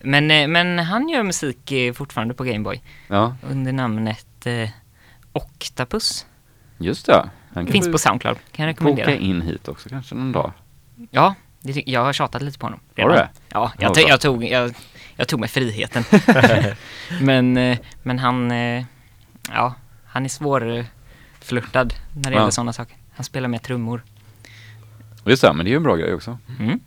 Men, 0.00 0.30
eh, 0.30 0.48
men 0.48 0.78
han 0.78 1.08
gör 1.08 1.22
musik 1.22 1.72
eh, 1.72 1.92
fortfarande 1.92 2.34
på 2.34 2.44
Gameboy. 2.44 2.82
Ja, 3.08 3.36
Under 3.50 3.72
namnet 3.72 4.46
eh, 4.46 4.68
Octapus. 5.32 6.26
just 6.78 7.06
det. 7.06 7.30
Han 7.54 7.66
kan 7.66 7.72
Finns 7.72 7.92
på 7.92 7.98
Soundcloud, 7.98 8.36
kan 8.52 8.64
jag 8.66 8.72
rekommendera. 8.72 9.06
boka 9.06 9.18
in 9.18 9.42
hit 9.42 9.68
också 9.68 9.88
kanske 9.88 10.14
någon 10.14 10.32
dag. 10.32 10.52
Ja, 11.10 11.34
det, 11.60 11.82
jag 11.86 12.04
har 12.04 12.12
tjatat 12.12 12.42
lite 12.42 12.58
på 12.58 12.66
honom. 12.66 12.80
Har 12.96 13.08
du 13.08 13.14
det? 13.14 13.28
Ja, 13.48 13.72
Ja, 13.78 13.92
jag, 13.96 14.08
jag, 14.08 14.20
tog, 14.20 14.44
jag, 14.44 14.74
jag 15.16 15.28
tog 15.28 15.40
mig 15.40 15.48
friheten. 15.48 16.04
men, 17.20 17.56
eh, 17.56 17.78
men 18.02 18.18
han, 18.18 18.50
eh, 18.50 18.84
ja, 19.52 19.74
han 20.04 20.24
är 20.24 20.28
svårflörtad 20.28 21.94
när 22.14 22.22
det 22.22 22.30
Ja. 22.30 22.38
gäller 22.40 22.50
sådana 22.50 22.72
saker. 22.72 22.96
Han 23.14 23.24
spelar 23.24 23.48
med 23.48 23.62
trummor. 23.62 24.02
Just 25.26 25.42
det, 25.42 25.52
men 25.52 25.64
det 25.64 25.68
är 25.68 25.72
ju 25.72 25.76
en 25.76 25.82
bra 25.82 25.96
grej 25.96 26.14
också. 26.14 26.38
Mm. 26.58 26.80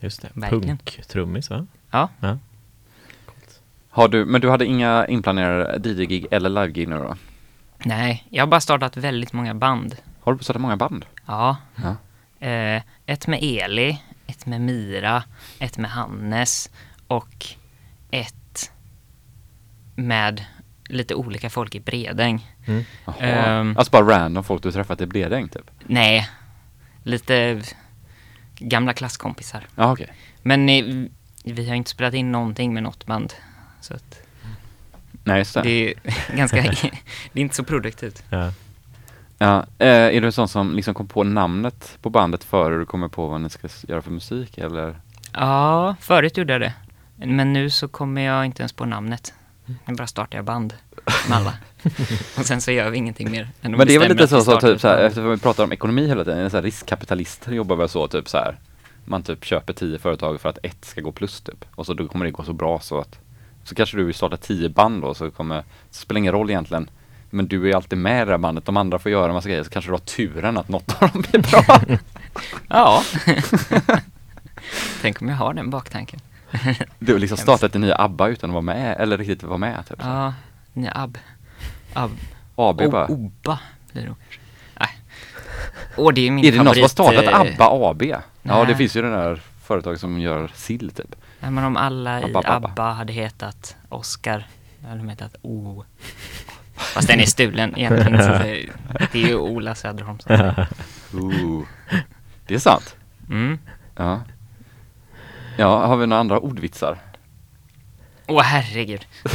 Just 0.00 0.22
det, 0.22 0.28
punk-trummis 0.50 1.50
va? 1.50 1.66
Ja. 1.90 2.08
ja. 2.20 2.38
Har 3.90 4.08
du, 4.08 4.24
men 4.24 4.40
du 4.40 4.50
hade 4.50 4.66
inga 4.66 5.06
inplanerade 5.06 5.88
DJ-gig 5.90 6.26
eller 6.30 6.48
live-gig 6.50 6.88
nu 6.88 6.98
då? 6.98 7.16
Nej, 7.84 8.26
jag 8.30 8.42
har 8.42 8.46
bara 8.48 8.60
startat 8.60 8.96
väldigt 8.96 9.32
många 9.32 9.54
band. 9.54 9.96
Har 10.20 10.34
du 10.34 10.44
startat 10.44 10.62
många 10.62 10.76
band? 10.76 11.04
Ja. 11.26 11.56
Ja. 11.76 11.96
Eh, 12.46 12.82
ett 13.06 13.26
med 13.26 13.38
Eli, 13.42 13.98
ett 14.26 14.46
med 14.46 14.60
Mira, 14.60 15.24
ett 15.58 15.78
med 15.78 15.90
Hannes 15.90 16.70
och 17.06 17.46
ett 18.10 18.72
med 19.94 20.44
lite 20.84 21.14
olika 21.14 21.50
folk 21.50 21.74
i 21.74 21.80
Bredäng. 21.80 22.50
Jaha. 23.04 23.14
Ehm. 23.20 23.76
Alltså 23.76 23.90
bara 23.90 24.18
random 24.18 24.44
folk 24.44 24.62
du 24.62 24.72
träffat 24.72 25.00
i 25.00 25.06
Bredäng 25.06 25.48
typ? 25.48 25.70
Nej, 25.86 26.28
lite 27.02 27.62
gamla 28.58 28.92
klasskompisar. 28.92 29.66
Ja 29.74 29.92
okej. 29.92 30.12
Men 30.42 30.66
vi 31.44 31.68
har 31.68 31.74
inte 31.74 31.90
spelat 31.90 32.14
in 32.14 32.32
någonting 32.32 32.74
med 32.74 32.82
något 32.82 33.06
band. 33.06 33.34
Så 33.80 33.94
att 33.94 34.20
Nej 35.24 35.38
just 35.38 35.54
det. 35.54 35.62
det 35.62 35.88
är 35.88 35.94
ganska, 36.36 36.62
det 37.32 37.40
är 37.40 37.42
inte 37.42 37.54
så 37.56 37.64
produktivt. 37.64 38.22
Ja. 38.30 38.52
Ja, 39.38 39.66
eh, 39.78 39.88
är 39.88 40.20
du 40.20 40.26
en 40.26 40.32
sån 40.32 40.48
som 40.48 40.76
liksom 40.76 40.94
kom 40.94 41.08
på 41.08 41.24
namnet 41.24 41.98
på 42.02 42.10
bandet 42.10 42.44
före 42.44 42.78
du 42.78 42.86
kommer 42.86 43.08
på 43.08 43.26
vad 43.26 43.40
ni 43.40 43.50
ska 43.50 43.68
göra 43.88 44.02
för 44.02 44.10
musik 44.10 44.58
eller? 44.58 44.96
Ja, 45.32 45.96
förut 46.00 46.36
gjorde 46.36 46.52
jag 46.52 46.60
det. 46.60 46.72
Men 47.16 47.52
nu 47.52 47.70
så 47.70 47.88
kommer 47.88 48.22
jag 48.22 48.46
inte 48.46 48.62
ens 48.62 48.72
på 48.72 48.84
namnet. 48.84 49.34
Nu 49.84 49.94
bara 49.94 50.06
startar 50.06 50.38
jag 50.38 50.44
band 50.44 50.74
med 51.28 51.38
alla. 51.38 51.54
Och 52.38 52.46
sen 52.46 52.60
så 52.60 52.70
gör 52.72 52.90
vi 52.90 52.98
ingenting 52.98 53.30
mer. 53.30 53.48
än 53.62 53.72
Men 53.72 53.86
det 53.86 53.94
är 53.94 53.98
väl 53.98 54.08
lite 54.08 54.28
så, 54.28 54.40
så 54.40 54.60
typ 54.60 54.80
så 54.80 54.88
här, 54.88 54.98
eftersom 54.98 55.30
vi 55.30 55.36
pratar 55.36 55.64
om 55.64 55.72
ekonomi 55.72 56.06
hela 56.06 56.24
tiden, 56.24 56.50
så 56.50 56.56
här, 56.56 56.62
riskkapitalister 56.64 57.52
jobbar 57.52 57.76
väl 57.76 57.88
så 57.88 58.08
typ 58.08 58.28
så 58.28 58.36
här. 58.36 58.56
Man 59.04 59.22
typ 59.22 59.44
köper 59.44 59.72
tio 59.72 59.98
företag 59.98 60.40
för 60.40 60.48
att 60.48 60.58
ett 60.62 60.84
ska 60.84 61.00
gå 61.00 61.12
plus 61.12 61.40
typ. 61.40 61.64
Och 61.74 61.86
så 61.86 61.94
då 61.94 62.08
kommer 62.08 62.24
det 62.24 62.30
gå 62.30 62.42
så 62.42 62.52
bra 62.52 62.80
så 62.80 62.98
att 63.00 63.18
så 63.64 63.74
kanske 63.74 63.96
du 63.96 64.04
vill 64.04 64.14
starta 64.14 64.36
tio 64.36 64.68
band 64.68 65.02
då 65.02 65.14
så 65.14 65.30
kommer, 65.30 65.64
så 65.90 66.00
spelar 66.02 66.18
ingen 66.18 66.32
roll 66.32 66.50
egentligen. 66.50 66.90
Men 67.30 67.48
du 67.48 67.70
är 67.70 67.76
alltid 67.76 67.98
med 67.98 68.22
i 68.22 68.24
det 68.24 68.30
här 68.30 68.38
bandet, 68.38 68.66
de 68.66 68.76
andra 68.76 68.98
får 68.98 69.12
göra 69.12 69.26
en 69.26 69.34
massa 69.34 69.48
grejer 69.48 69.62
så 69.62 69.70
kanske 69.70 69.88
du 69.88 69.92
har 69.92 69.98
turen 69.98 70.56
att 70.56 70.68
något 70.68 71.02
av 71.02 71.10
dem 71.10 71.24
blir 71.30 71.40
bra. 71.40 71.98
Ja. 72.68 73.02
Tänk 75.02 75.22
om 75.22 75.28
jag 75.28 75.36
har 75.36 75.54
den 75.54 75.70
baktanken. 75.70 76.20
Du 76.98 77.12
har 77.12 77.20
liksom 77.20 77.38
startat 77.38 77.74
en 77.74 77.80
ny 77.80 77.92
ABBA 77.92 78.28
utan 78.28 78.50
att 78.50 78.54
vara 78.54 78.62
med, 78.62 78.96
eller 79.00 79.18
riktigt 79.18 79.42
vara 79.42 79.58
med 79.58 79.86
typ. 79.88 79.98
Ja, 80.00 80.34
nej, 80.72 80.90
ab. 80.94 81.18
Ab. 81.92 82.10
AB 82.54 82.90
bara. 82.90 83.06
Oba 83.06 83.58
blir 83.92 84.02
det 84.02 84.08
nog 84.08 84.16
kanske. 84.18 84.40
Nej. 84.80 84.88
Åh, 85.96 86.12
det 86.12 86.26
är 86.26 86.30
min 86.30 86.44
Är 86.44 86.52
det 86.52 86.62
någon 86.62 86.74
som 86.74 86.82
har 86.82 86.88
startat 86.88 87.24
eh, 87.24 87.40
ABBA 87.40 87.90
AB? 87.90 88.02
Ja, 88.02 88.22
det 88.42 88.64
nej. 88.64 88.74
finns 88.74 88.96
ju 88.96 89.02
den 89.02 89.12
där 89.12 89.40
företag 89.62 90.00
som 90.00 90.20
gör 90.20 90.50
sill 90.54 90.90
typ. 90.90 91.14
Nej, 91.40 91.50
men 91.50 91.64
om 91.64 91.76
alla 91.76 92.20
i 92.20 92.24
Abba, 92.24 92.38
Abba. 92.38 92.68
ABBA 92.68 92.92
hade 92.92 93.12
hetat 93.12 93.76
Oscar, 93.88 94.46
då 94.80 94.88
hade 94.88 95.00
de 95.00 95.08
hetat 95.08 95.36
O. 95.42 95.84
Fast 96.74 97.08
den 97.08 97.20
är 97.20 97.26
stulen 97.26 97.78
egentligen, 97.78 98.22
så 98.22 98.28
det 98.28 98.68
det 99.12 99.22
är 99.22 99.28
ju 99.28 99.36
Ola 99.36 99.74
Söderholm 99.74 100.18
som 100.18 100.36
säger. 100.36 100.68
Ooh. 101.14 101.64
Det 102.46 102.54
är 102.54 102.58
sant. 102.58 102.96
Mm. 103.30 103.58
Ja. 103.96 104.22
Ja, 105.56 105.86
har 105.86 105.96
vi 105.96 106.06
några 106.06 106.20
andra 106.20 106.38
ordvitsar? 106.38 106.98
Åh 108.26 108.42
herregud. 108.42 109.06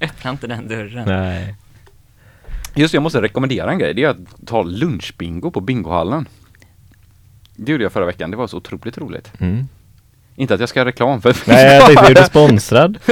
Öppna 0.00 0.30
inte 0.30 0.46
den 0.46 0.68
dörren. 0.68 1.08
Nej. 1.08 1.54
Just 2.74 2.94
jag 2.94 3.02
måste 3.02 3.22
rekommendera 3.22 3.70
en 3.70 3.78
grej. 3.78 3.94
Det 3.94 4.04
är 4.04 4.08
att 4.08 4.46
ta 4.46 4.62
lunchbingo 4.62 5.50
på 5.50 5.60
bingohallen. 5.60 6.28
Det 7.56 7.72
gjorde 7.72 7.84
jag 7.84 7.92
förra 7.92 8.06
veckan. 8.06 8.30
Det 8.30 8.36
var 8.36 8.46
så 8.46 8.56
otroligt 8.56 8.98
roligt. 8.98 9.32
Mm. 9.38 9.68
Inte 10.36 10.54
att 10.54 10.60
jag 10.60 10.68
ska 10.68 10.80
göra 10.80 10.88
reklam 10.88 11.22
för 11.22 11.36
Nej, 11.44 11.74
jag 11.74 11.86
tänkte, 11.86 12.06
är 12.06 12.14
du 12.14 12.24
sponsrad? 12.26 12.98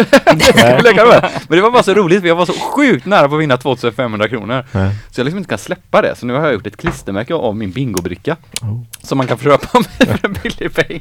Men 1.49 1.57
det 1.57 1.61
var 1.61 1.70
bara 1.70 1.82
så 1.82 1.95
roligt 1.95 2.20
för 2.20 2.28
jag 2.28 2.36
var 2.36 2.47
så 2.47 2.53
sjukt 2.53 3.07
nära 3.07 3.28
på 3.28 3.34
att 3.34 3.41
vinna 3.41 3.57
2500 3.57 4.28
kronor. 4.28 4.64
Nej. 4.72 4.95
Så 5.11 5.20
jag 5.20 5.24
liksom 5.24 5.38
inte 5.38 5.49
kan 5.49 5.59
släppa 5.59 6.03
det. 6.03 6.14
Så 6.16 6.26
nu 6.26 6.32
har 6.32 6.41
jag 6.41 6.53
gjort 6.53 6.66
ett 6.66 6.76
klistermärke 6.76 7.34
av 7.34 7.57
min 7.57 7.70
bingobricka. 7.70 8.36
Oh. 8.62 8.82
Som 9.03 9.18
man 9.18 9.26
kan 9.26 9.38
köpa 9.38 9.78
med 9.78 10.09
för 10.09 10.26
en 10.26 10.32
billig 10.43 10.74
peng. 10.74 11.01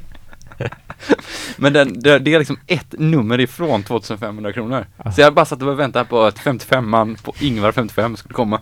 Men 1.58 1.74
den, 1.74 2.00
det, 2.00 2.20
det 2.20 2.34
är 2.34 2.40
liksom 2.40 2.60
ett 2.68 2.96
nummer 2.98 3.40
ifrån 3.40 3.84
2500 3.84 4.54
kronor. 4.54 4.86
Ah. 4.98 5.12
Så 5.12 5.22
jag 5.22 5.34
bara 5.34 5.46
satt 5.46 5.62
och 5.62 5.80
väntade 5.80 6.06
på 6.06 6.24
att 6.24 6.40
55man 6.40 7.24
på 7.24 7.34
Ingvar 7.40 7.72
55 7.72 8.18
skulle 8.18 8.34
komma. 8.34 8.62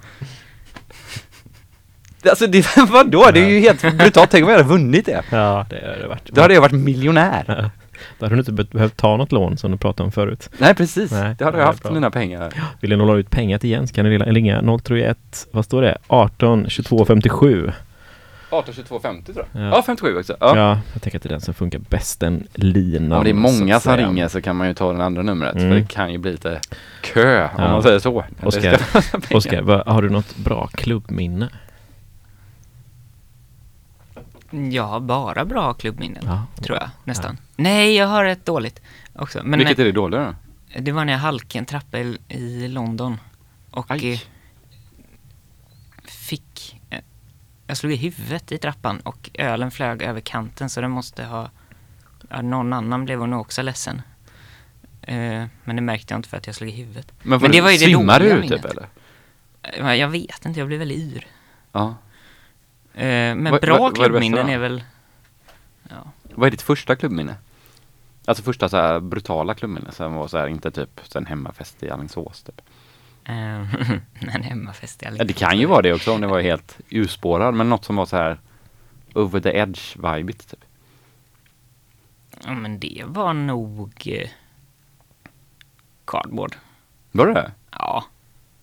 Det- 2.22 2.30
Alltså 2.30 2.48
det, 2.48 2.66
vadå? 2.90 3.30
Det 3.34 3.40
är 3.40 3.50
ju 3.50 3.60
helt 3.60 3.82
brutalt. 3.98 4.32
Tänk 4.32 4.44
om 4.44 4.50
jag 4.50 4.58
hade 4.58 4.70
vunnit 4.70 5.06
det. 5.06 5.24
Ja, 5.32 5.66
det 5.70 5.76
har 5.88 5.96
det 6.02 6.08
varit. 6.08 6.26
Då 6.26 6.42
hade 6.42 6.54
jag 6.54 6.62
varit 6.62 6.72
miljonär. 6.84 7.70
Då 8.20 8.26
hade 8.26 8.36
du 8.36 8.40
inte 8.40 8.52
be- 8.52 8.64
behövt 8.64 8.98
ta 8.98 9.18
något 9.18 9.32
lån 9.32 9.58
som 9.58 9.72
du 9.72 9.78
pratade 9.78 10.06
om 10.06 10.12
förut. 10.12 10.50
Nej 10.58 10.76
precis, 10.76 11.12
Nej, 11.12 11.36
det 11.40 11.46
hade 11.46 11.58
ja, 11.58 11.62
jag 11.62 11.68
haft 11.68 11.84
bra. 11.84 11.92
mina 11.92 12.12
pengar. 12.12 12.54
Vill 12.82 12.90
ni 12.90 12.96
låna 12.96 13.14
ut 13.14 13.30
pengar 13.30 13.58
till 13.58 13.70
Jens 13.70 13.92
kan 13.92 14.06
ni 14.10 14.18
ringa 14.18 14.78
031, 14.84 15.18
vad 15.52 15.66
står 15.66 15.82
det? 15.82 15.98
18 16.08 16.70
22 16.70 17.06
57. 17.06 17.72
18, 18.50 18.74
22, 18.74 19.00
50 19.00 19.34
tror 19.34 19.46
jag. 19.52 19.62
Ja. 19.64 19.68
Ja, 19.76 19.84
57 19.86 20.18
också. 20.20 20.38
Ja. 20.40 20.58
Ja. 20.58 20.80
jag 20.94 21.02
tänker 21.02 21.20
att 21.20 21.24
det 21.24 21.28
är 21.30 21.32
den 21.32 21.42
som 21.42 21.54
funkar 21.54 21.80
bäst, 21.90 22.20
den 22.20 22.48
linan. 22.54 23.18
Om 23.18 23.24
det 23.24 23.30
är 23.30 23.34
många 23.34 23.80
som 23.80 23.98
ringer 23.98 24.28
så 24.28 24.42
kan 24.42 24.56
man 24.56 24.68
ju 24.68 24.74
ta 24.74 24.94
det 24.94 25.04
andra 25.04 25.22
numret. 25.24 25.56
Mm. 25.56 25.70
För 25.70 25.76
det 25.80 25.88
kan 25.88 26.12
ju 26.12 26.18
bli 26.18 26.32
lite 26.32 26.60
kö 27.02 27.44
om 27.44 27.50
Ja. 27.58 27.72
man 27.72 27.84
säger 27.84 28.00
så. 28.00 28.24
Oskar, 28.44 29.84
har 29.92 30.02
du 30.02 30.10
något 30.10 30.36
bra 30.36 30.68
klubbminne? 30.74 31.50
Jag 34.72 34.84
har 34.84 35.00
bara 35.00 35.46
bra 35.46 35.74
klubbminnen, 35.74 36.24
Ja. 36.26 36.46
tror 36.64 36.78
jag 36.78 36.90
nästan. 37.04 37.38
Nej, 37.56 37.96
jag 37.96 38.08
har 38.08 38.26
ett 38.26 38.46
dåligt 38.46 38.82
också. 39.16 39.42
Men 39.44 39.60
Vilket 39.60 39.80
är 39.80 39.86
det 39.86 39.92
dåliga 39.92 40.36
då? 40.74 40.80
det 40.82 40.92
var 40.92 41.06
när 41.06 41.14
jag 41.14 41.20
halkade 41.20 41.60
en 41.60 41.66
trappa 41.66 42.00
i, 42.00 42.68
London. 42.68 43.18
Och 43.72 43.92
Aj. 43.92 44.14
eh, 44.14 44.20
fick... 46.06 46.82
eh, 46.90 47.00
Jag 47.68 47.78
slog 47.78 47.94
i 47.94 47.96
huvudet 47.96 48.52
i 48.52 48.58
trappan 48.58 49.00
och 49.00 49.30
ölen 49.34 49.72
flög 49.72 50.02
över 50.02 50.20
kanten 50.22 50.70
så 50.70 50.82
den 50.82 50.92
måste 50.92 51.24
ha... 51.24 51.50
Ja, 52.30 52.42
någon 52.42 52.74
annan 52.74 53.06
blev 53.06 53.28
nog 53.28 53.42
också 53.42 53.62
ledsen. 53.62 54.02
Eh, 55.02 55.46
men 55.64 55.76
det 55.76 55.82
märkte 55.82 56.14
jag 56.14 56.20
inte 56.20 56.30
för 56.30 56.38
att 56.38 56.48
jag 56.48 56.56
slog 56.56 56.70
i 56.70 56.74
huvudet. 56.74 57.12
Men, 57.24 57.42
Men 57.42 57.52
det 57.52 57.62
var 57.62 57.72
ju 57.72 57.78
det 57.78 57.92
dåliga 57.94 58.20
du 58.20 58.42
typ 58.42 58.50
minnet. 58.50 58.66
eller? 58.66 59.94
Jag 59.94 60.08
vet 60.08 60.46
inte, 60.46 60.60
jag 60.60 60.68
blev 60.68 60.80
väldigt 60.80 60.98
yr. 60.98 61.28
Ja. 61.72 61.96
Eh, 62.98 63.36
men 63.36 63.52
Vad- 63.52 63.62
bra 63.62 63.78
bästa 63.90 63.96
klubbminnen 63.96 64.46
då? 64.46 64.52
är 64.54 64.58
väl... 64.58 64.84
Ja. 65.90 65.96
Vad 66.24 66.48
är 66.48 66.52
ditt 66.52 66.62
första 66.62 66.96
klubbminne? 66.96 67.36
Alltså 68.26 68.44
första 68.44 68.70
så 68.70 68.78
här 68.78 69.00
brutala 69.00 69.54
klubbminne 69.54 69.92
som 69.92 70.14
var 70.14 70.28
så 70.28 70.38
här, 70.38 70.48
inte 70.48 70.72
typ 70.72 71.02
en 71.16 71.26
hemmafest 71.26 71.84
i 71.84 71.90
Alingsås 71.90 72.44
typ. 72.44 72.62
Eh, 73.30 74.36
en 74.36 74.44
hemmafest 74.44 75.04
i 75.04 75.06
Ja, 75.18 75.24
det 75.24 75.34
kan 75.34 75.58
ju 75.60 75.66
vara 75.66 75.82
det 75.82 75.94
också 75.94 76.14
om 76.14 76.22
det 76.22 76.28
var 76.28 76.42
helt 76.42 76.78
urspårad 76.90 77.54
men 77.54 77.70
något 77.70 77.86
som 77.86 77.96
var 77.96 78.06
så 78.06 78.18
här 78.18 78.40
over 79.14 79.40
the 79.40 79.58
edge 79.58 79.98
vibigt 79.98 80.50
typ. 80.52 80.60
Ja, 82.46 82.54
men 82.54 82.80
det 82.80 83.04
var 83.06 83.34
nog... 83.34 83.92
Eh, 84.06 84.30
cardboard. 86.06 86.56
Var 87.12 87.26
det 87.28 87.34
det? 87.34 87.52
Ja. 87.72 88.04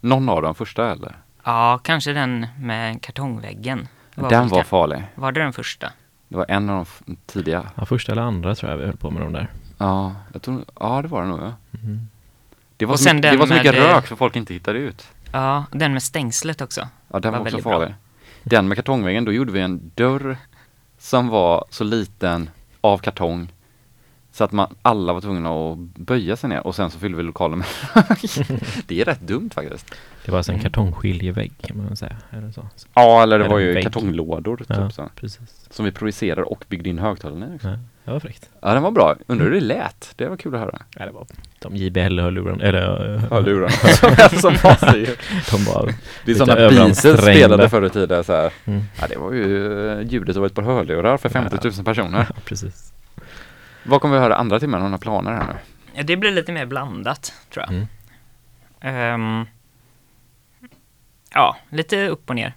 Någon 0.01 0.29
av 0.29 0.43
de 0.43 0.55
första 0.55 0.93
eller? 0.93 1.17
Ja, 1.45 1.81
kanske 1.85 2.13
den 2.13 2.47
med 2.59 3.03
kartongväggen. 3.03 3.89
Den 4.15 4.29
väl 4.29 4.49
var 4.49 4.63
farlig. 4.63 5.03
Var 5.15 5.33
det 5.33 5.41
den 5.41 5.53
första? 5.53 5.93
Det 6.29 6.37
var 6.37 6.47
en 6.49 6.71
av 6.71 6.89
de 7.07 7.17
tidiga. 7.27 7.67
Ja, 7.75 7.85
första 7.85 8.13
eller 8.13 8.23
andra 8.23 8.55
tror 8.55 8.71
jag 8.71 8.79
vi 8.79 8.87
höll 8.87 8.97
på 8.97 9.11
med 9.11 9.23
de 9.23 9.33
där. 9.33 9.49
Ja, 9.79 10.15
jag 10.33 10.43
tror, 10.43 10.65
ja 10.81 11.03
det 11.03 11.09
var 11.09 11.23
det 11.23 11.29
nog 11.29 11.41
ja. 11.41 11.53
Mm. 11.85 12.01
Det 12.77 12.87
var, 12.87 12.93
Och 12.93 12.99
så, 12.99 13.05
sen 13.05 13.17
mycket, 13.17 13.31
det 13.31 13.37
den 13.37 13.39
var 13.39 13.47
så 13.47 13.55
mycket 13.55 13.75
med, 13.75 13.83
rök 13.83 14.07
så 14.07 14.17
folk 14.17 14.37
inte 14.37 14.55
hittade 14.55 14.79
ut. 14.79 15.09
Ja, 15.33 15.65
den 15.73 15.93
med 15.93 16.03
stängslet 16.03 16.61
också. 16.61 16.89
Ja, 17.09 17.21
den 17.21 17.33
var 17.33 17.39
var 17.39 17.47
också 17.47 17.57
väldigt 17.57 17.65
bra. 17.65 17.73
farlig. 17.73 17.95
Den 18.43 18.69
med 18.69 18.77
kartongväggen, 18.77 19.25
då 19.25 19.33
gjorde 19.33 19.53
vi 19.53 19.61
en 19.61 19.91
dörr 19.95 20.37
som 20.99 21.29
var 21.29 21.65
så 21.71 21.85
liten 21.85 22.51
av 22.81 22.99
kartong 22.99 23.49
så 24.33 24.45
att 24.45 24.53
man, 24.53 24.75
alla 24.83 25.13
var 25.13 25.21
tvungna 25.21 25.51
att 25.51 25.79
böja 25.79 26.37
sig 26.37 26.49
ner 26.49 26.67
och 26.67 26.75
sen 26.75 26.91
så 26.91 26.99
fyllde 26.99 27.17
vi 27.17 27.23
lokalen 27.23 27.59
med 27.59 27.69
Det 28.87 29.01
är 29.01 29.05
rätt 29.05 29.21
dumt 29.21 29.51
faktiskt. 29.55 29.95
Det 30.25 30.31
var 30.31 30.39
alltså 30.39 30.53
en 30.53 30.59
Mm. 30.59 30.63
kartongskiljevägg 30.65 31.53
kan 31.63 31.77
man 31.85 31.97
säga. 31.97 32.17
Eller 32.31 32.51
så. 32.51 32.69
Ja, 32.95 33.23
eller 33.23 33.39
det 33.39 33.45
Eller 33.45 33.55
var 33.55 33.61
ju 33.61 33.73
vägg. 33.75 33.85
kartonglådor 33.85 34.57
typ 34.57 34.67
Ja, 34.71 34.91
så, 34.91 35.09
precis. 35.17 35.67
som 35.71 35.85
vi 35.85 35.93
projicerade 35.93 36.43
och 36.43 36.65
byggde 36.69 36.89
in 36.89 36.99
högtalarna 36.99 37.55
också. 37.55 37.69
Ja, 37.69 37.79
det 38.05 38.11
var 38.11 38.21
fräckt. 38.21 38.51
Ja, 38.61 38.75
den 38.75 38.83
var 38.83 38.91
bra. 38.91 39.15
Undrar 39.27 39.45
hur 39.47 39.53
det 39.55 39.61
lät? 39.61 40.13
Det 40.17 40.27
var 40.29 40.37
kul 40.37 40.55
att 40.55 40.61
höra. 40.61 40.79
Ja, 40.99 41.07
det 41.07 41.13
var 41.13 41.27
de 41.59 41.77
JBL-hörlurarna, 41.77 42.65
eller... 42.65 43.15
eh, 43.15 43.21
Hörlurarna 43.31 43.69
som 43.71 44.09
är 44.13 44.41
så 44.41 44.51
fasig. 44.51 45.09
De 45.51 45.65
var... 45.65 45.95
Det 46.25 46.31
är 46.33 46.35
sådana 46.35 46.69
Beatles 46.69 46.99
spelade 47.23 47.69
förr 47.69 47.87
i 47.87 47.91
tiden 47.91 48.25
så 48.25 48.33
här. 48.33 48.53
Mm. 48.65 48.83
Ja, 49.01 49.07
det 49.09 49.17
var 49.17 49.33
ju 49.33 49.89
eh, 49.91 50.01
ljudet 50.07 50.37
av 50.37 50.47
ett 50.47 50.55
par 50.55 50.63
hörlurar 50.63 51.17
för 51.17 51.29
50 51.29 51.57
000 51.65 51.85
personer. 51.85 52.19
Ja, 52.29 52.41
precis. 52.45 52.93
Vad 53.85 54.01
kommer 54.01 54.15
vi 54.15 54.21
höra 54.21 54.37
andra 54.37 54.61
timmen? 54.61 54.81
Har 54.81 54.89
några 54.89 54.99
planer 54.99 55.33
här 55.33 55.47
nu? 55.47 55.53
Ja, 55.95 56.03
det 56.03 56.17
blir 56.17 56.31
lite 56.33 56.53
mer 56.53 56.67
blandat, 56.67 57.33
tror 57.55 57.65
jag. 57.69 57.75
Mm. 57.75 57.87
Ehm, 58.81 59.47
ja, 61.35 61.57
lite 61.71 62.09
upp 62.09 62.31
och 62.31 62.37
ner. 62.37 62.55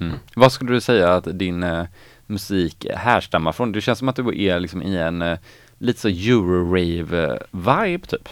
Mm. 0.00 0.18
Vad 0.34 0.52
skulle 0.52 0.72
du 0.72 0.80
säga 0.80 1.14
att 1.14 1.38
din 1.38 1.62
eh, 1.62 1.84
musik 2.26 2.86
härstammar 2.94 3.52
från? 3.52 3.72
Det 3.72 3.80
känns 3.80 3.98
som 3.98 4.08
att 4.08 4.16
du 4.16 4.42
är 4.46 4.60
liksom 4.60 4.82
i 4.82 4.96
en 4.96 5.22
eh, 5.22 5.38
lite 5.78 6.00
så 6.00 6.08
euro-rave-vibe 6.08 8.06
typ. 8.06 8.28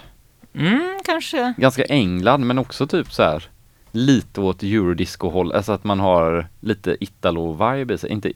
Mm, 0.55 0.99
kanske. 1.05 1.55
Ganska 1.57 1.85
England 1.85 2.47
men 2.47 2.59
också 2.59 2.87
typ 2.87 3.13
så 3.13 3.23
här 3.23 3.49
lite 3.93 4.41
åt 4.41 4.63
eurodisco-håll, 4.63 5.53
alltså 5.53 5.73
att 5.73 5.85
man 5.85 6.01
har 6.01 6.47
lite 6.61 7.05
Italo-vibe 7.05 7.95
i 7.95 7.99
sig. 7.99 8.11
Inte, 8.11 8.33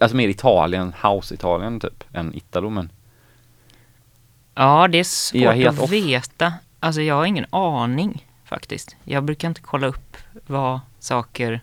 alltså 0.00 0.16
mer 0.16 0.28
Italien, 0.28 0.94
house-Italien 1.02 1.80
typ, 1.80 2.04
än 2.12 2.34
Italo 2.34 2.70
men 2.70 2.90
Ja, 4.54 4.88
det 4.88 4.98
är 4.98 5.04
svårt 5.04 5.42
Är 5.42 5.68
att 5.68 5.80
off? 5.80 5.90
veta. 5.90 6.52
Alltså, 6.80 7.00
jag 7.00 7.14
har 7.14 7.26
ingen 7.26 7.46
aning 7.50 8.26
faktiskt. 8.54 8.96
Jag 9.04 9.24
brukar 9.24 9.48
inte 9.48 9.60
kolla 9.60 9.86
upp 9.86 10.16
vad 10.46 10.80
saker... 10.98 11.60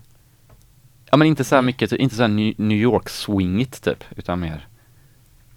Ja 1.12 1.18
men 1.18 1.28
inte 1.28 1.44
så 1.44 1.56
här 1.56 1.62
mycket, 1.62 1.90
typ, 1.90 2.00
inte 2.00 2.16
så 2.16 2.22
här 2.22 2.30
New 2.58 2.78
York-swingigt 2.78 3.84
typ, 3.84 4.04
utan 4.16 4.40
mer 4.40 4.68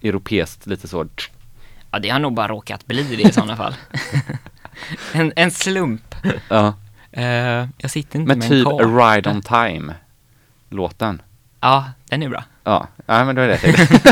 europeiskt, 0.01 0.67
lite 0.67 0.87
så. 0.87 1.07
Ja, 1.91 1.99
det 1.99 2.09
har 2.09 2.19
nog 2.19 2.33
bara 2.33 2.47
råkat 2.47 2.85
bli 2.85 3.03
det 3.03 3.21
i 3.21 3.31
sådana 3.31 3.55
fall. 3.55 3.75
en, 5.13 5.33
en 5.35 5.51
slump. 5.51 6.15
Ja, 6.49 6.73
Eh, 7.17 7.67
jag 7.77 7.91
sitter 7.91 8.19
inte 8.19 8.27
men 8.27 8.39
med 8.39 8.49
typ 8.49 8.67
en 8.67 8.73
A 8.73 8.77
karta. 8.79 9.15
Ride 9.15 9.29
On 9.29 9.41
Time, 9.41 9.95
låten. 10.69 11.21
Ja, 11.59 11.85
den 12.09 12.23
är 12.23 12.29
bra. 12.29 12.43
Ja, 12.63 12.87
ja 13.05 13.25
men 13.25 13.35
det 13.35 13.41
var 13.41 13.47
det 13.47 13.53
jag 13.53 13.61
tänkte. 13.61 14.09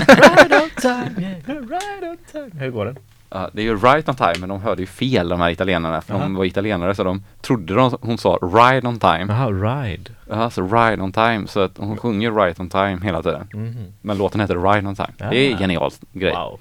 Hur 2.58 2.70
går 2.70 2.86
den? 2.86 2.98
Ja, 3.36 3.50
det 3.54 3.62
är 3.62 3.64
ju 3.64 3.78
Right 3.78 4.10
On 4.10 4.16
Time, 4.16 4.34
men 4.40 4.50
de 4.50 4.62
hörde 4.62 4.82
ju 4.82 4.86
fel 4.86 5.30
de 5.30 5.40
här 5.42 5.50
italienarna, 5.50 6.02
för 6.02 6.14
de 6.14 6.22
Aha. 6.22 6.38
var 6.38 6.46
italienare 6.46 6.96
så 6.96 7.04
de 7.04 7.24
trodde 7.42 7.74
de, 7.74 7.98
hon 8.02 8.18
sa 8.18 8.40
Ride 8.42 8.88
On 8.88 9.00
Time. 9.00 9.26
Jaha, 9.30 9.50
Ride. 9.50 10.12
Ja, 10.30 10.50
så 10.50 10.62
Ride 10.62 11.04
On 11.04 11.12
Time, 11.12 11.48
så 11.48 11.60
att 11.60 11.78
hon 11.78 11.98
sjunger 11.98 12.32
Right 12.32 12.60
On 12.60 12.70
Time 12.70 13.00
hela 13.04 13.24
tiden. 13.24 13.48
Mhm. 13.54 13.94
Men 14.02 14.18
låten 14.18 14.40
heter 14.42 14.56
Ride 14.74 14.88
On 14.88 14.96
Time. 14.96 15.14
Det 15.18 15.38
är 15.38 15.56
Ah. 15.56 15.58
genialt 15.58 16.00
grej. 16.12 16.32
Wow. 16.34 16.60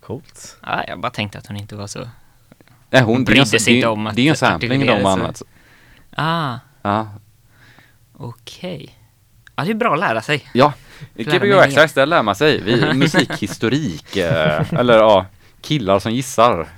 Coolt. 0.00 0.56
Ja, 0.62 0.84
jag 0.88 1.00
bara 1.00 1.10
tänkte 1.10 1.38
att 1.38 1.46
hon 1.46 1.56
inte 1.56 1.76
var 1.76 1.86
så... 1.86 2.08
Nej, 2.90 3.02
hon 3.02 3.24
brydde 3.24 3.46
sig 3.60 3.74
inte 3.76 3.88
om 3.88 4.06
att 4.06 4.14
Det 4.16 4.20
är 4.20 4.24
ju 4.24 4.30
en 4.30 4.36
sampling 4.36 4.86
de 4.86 5.04
använt. 5.06 5.42
Ah, 6.16 6.54
Ja, 6.82 7.08
okej. 8.16 8.98
Ja, 9.56 9.64
det 9.64 9.70
är 9.70 9.74
bra 9.74 9.92
att 9.94 10.00
lära 10.00 10.22
sig. 10.22 10.44
Ja, 10.54 10.72
Gbg. 11.16 11.52
Access, 11.52 11.92
där 11.92 12.06
lär 12.06 12.22
man 12.22 12.34
sig. 12.34 12.60
Vi, 12.60 12.92
musikhistorik, 12.94 14.16
eh, 14.16 14.72
eller 14.72 14.94
ja, 14.98 15.26
killar 15.60 15.98
som 15.98 16.12
gissar. 16.12 16.68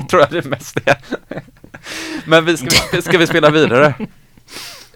Tror 0.10 0.22
jag 0.22 0.30
det 0.30 0.44
mest 0.44 0.76
är. 0.84 0.96
Men 2.24 2.44
vi 2.44 2.56
ska, 2.56 2.68
vi, 2.92 3.02
ska 3.02 3.18
vi 3.18 3.26
spela 3.26 3.50
vidare? 3.50 3.94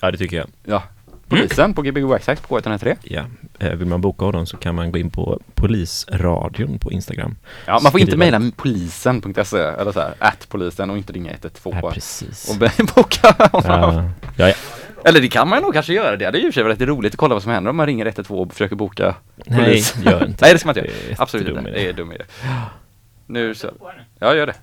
Ja, 0.00 0.10
det 0.10 0.18
tycker 0.18 0.36
jag. 0.36 0.46
Ja. 0.64 0.82
Polisen 1.28 1.74
på 1.74 1.82
Gbg 1.82 2.12
Access 2.12 2.40
på 2.40 2.58
K103. 2.58 2.96
Ja, 3.02 3.24
eh, 3.58 3.70
vill 3.70 3.88
man 3.88 4.00
boka 4.00 4.24
honom 4.24 4.46
så 4.46 4.56
kan 4.56 4.74
man 4.74 4.92
gå 4.92 4.98
in 4.98 5.10
på 5.10 5.40
Polisradion 5.54 6.78
på 6.78 6.92
Instagram. 6.92 7.36
Ja, 7.66 7.80
man 7.82 7.92
får 7.92 8.00
inte 8.00 8.16
mejla 8.16 8.40
polisen.se 8.56 9.58
eller 9.58 9.92
så 9.92 10.00
här, 10.00 10.14
at 10.18 10.48
polisen 10.48 10.90
och 10.90 10.96
inte 10.96 11.12
ringa 11.12 11.30
112 11.30 11.76
Ja, 11.82 11.90
precis. 11.90 12.50
och 12.50 12.56
boka. 12.96 13.34
Ja, 13.38 13.50
ja, 14.36 14.48
ja. 14.48 14.54
Eller 15.04 15.20
det 15.20 15.28
kan 15.28 15.48
man 15.48 15.62
nog 15.62 15.72
kanske 15.74 15.92
göra, 15.92 16.16
det 16.16 16.24
hade 16.24 16.38
ju 16.38 16.44
i 16.46 16.50
och 16.50 16.54
för 16.54 16.60
sig 16.60 16.62
varit 16.64 16.80
roligt 16.80 17.12
att 17.14 17.18
kolla 17.18 17.34
vad 17.34 17.42
som 17.42 17.52
händer 17.52 17.70
om 17.70 17.76
man 17.76 17.86
ringer 17.86 18.06
112 18.06 18.40
och 18.40 18.52
försöker 18.52 18.76
boka 18.76 19.14
Nej, 19.36 19.58
polis. 19.64 19.94
gör 20.04 20.26
inte 20.26 20.38
Nej, 20.44 20.52
det 20.52 20.58
ska 20.58 20.68
man 20.68 20.78
inte 20.78 20.90
göra. 20.90 21.16
Absolut 21.18 21.48
inte. 21.48 21.70
Det 21.70 21.88
är 21.88 21.92
dum 21.92 22.12
idé. 22.12 22.24
Nu 23.26 23.54
så. 23.54 23.70
Ja, 24.18 24.34
gör 24.34 24.46
det. 24.46 24.54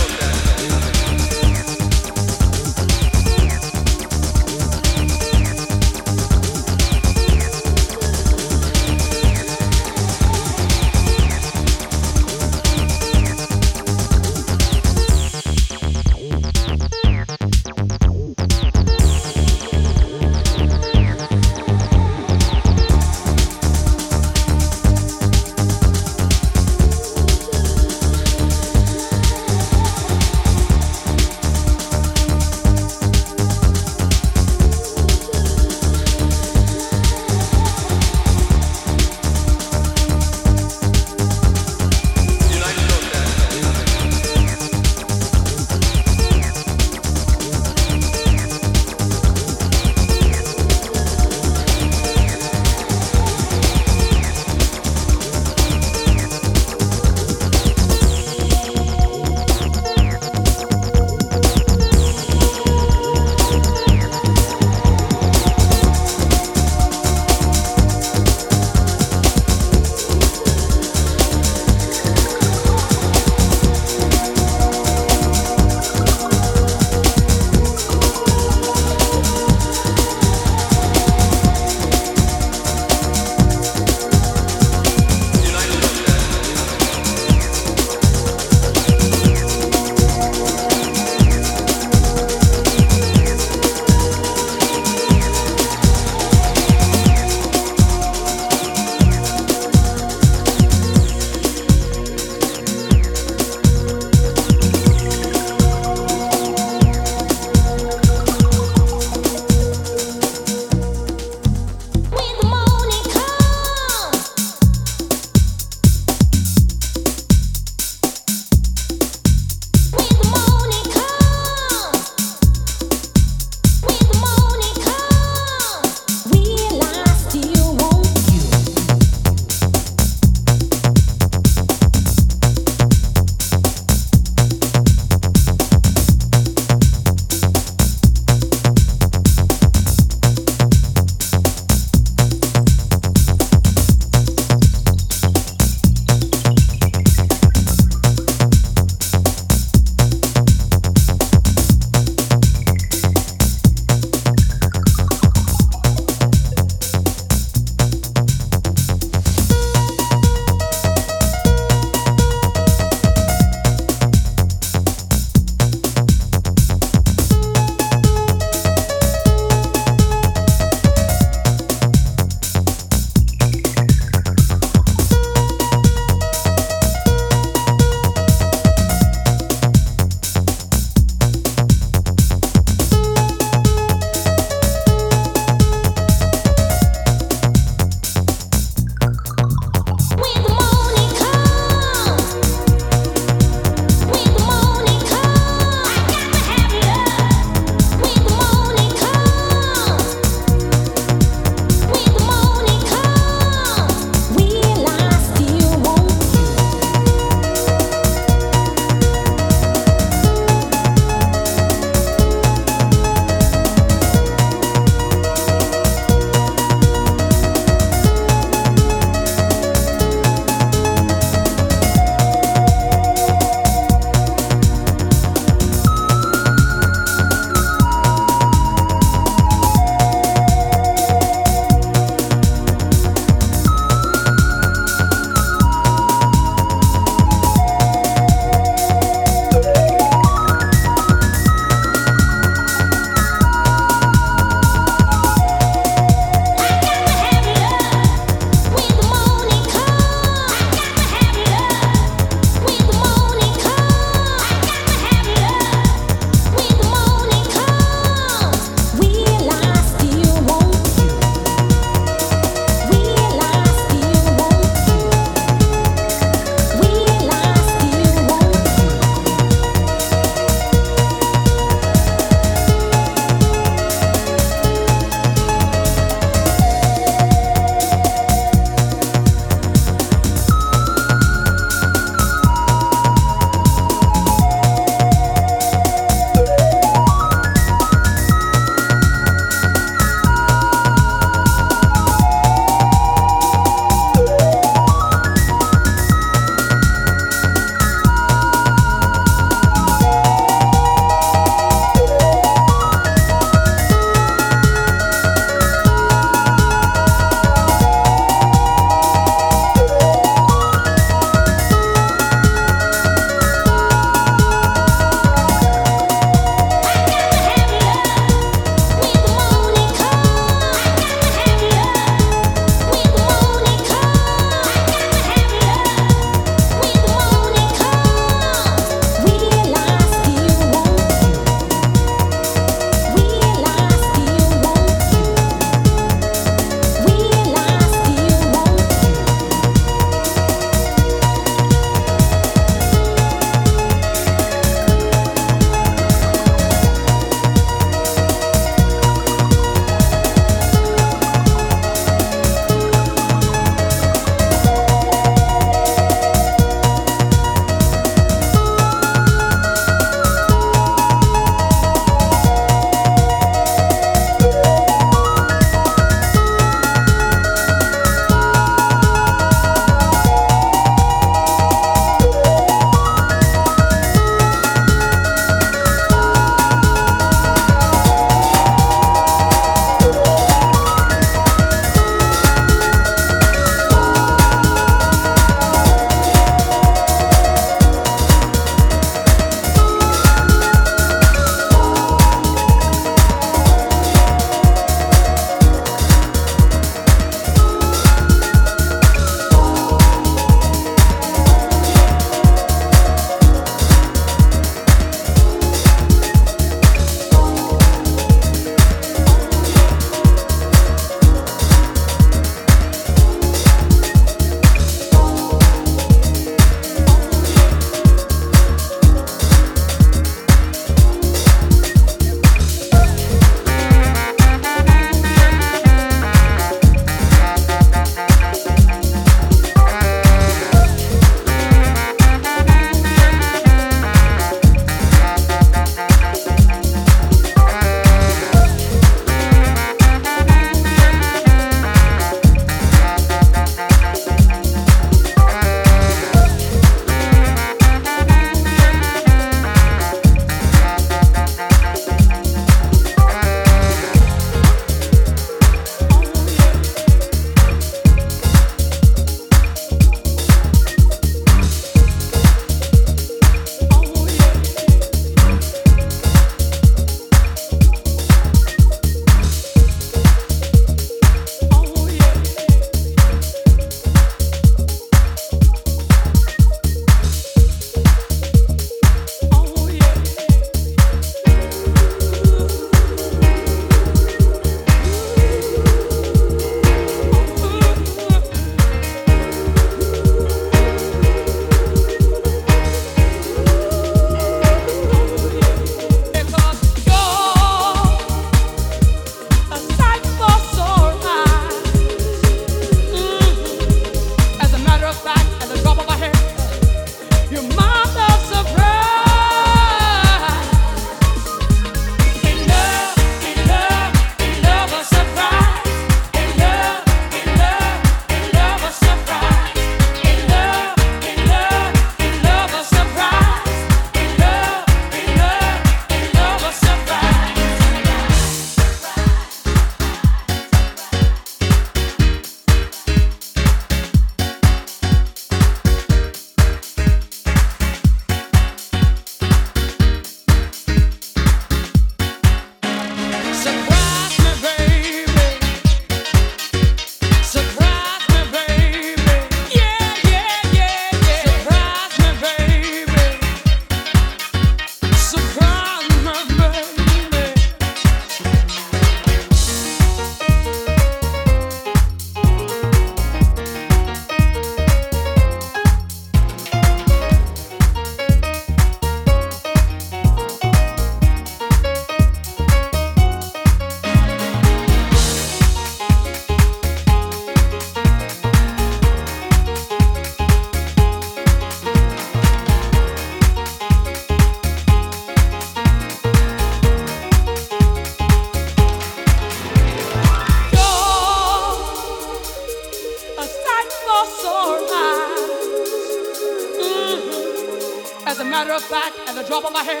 Fact, 599.61 599.77
at 599.77 599.99
the 599.99 600.00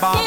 八。 0.00 0.23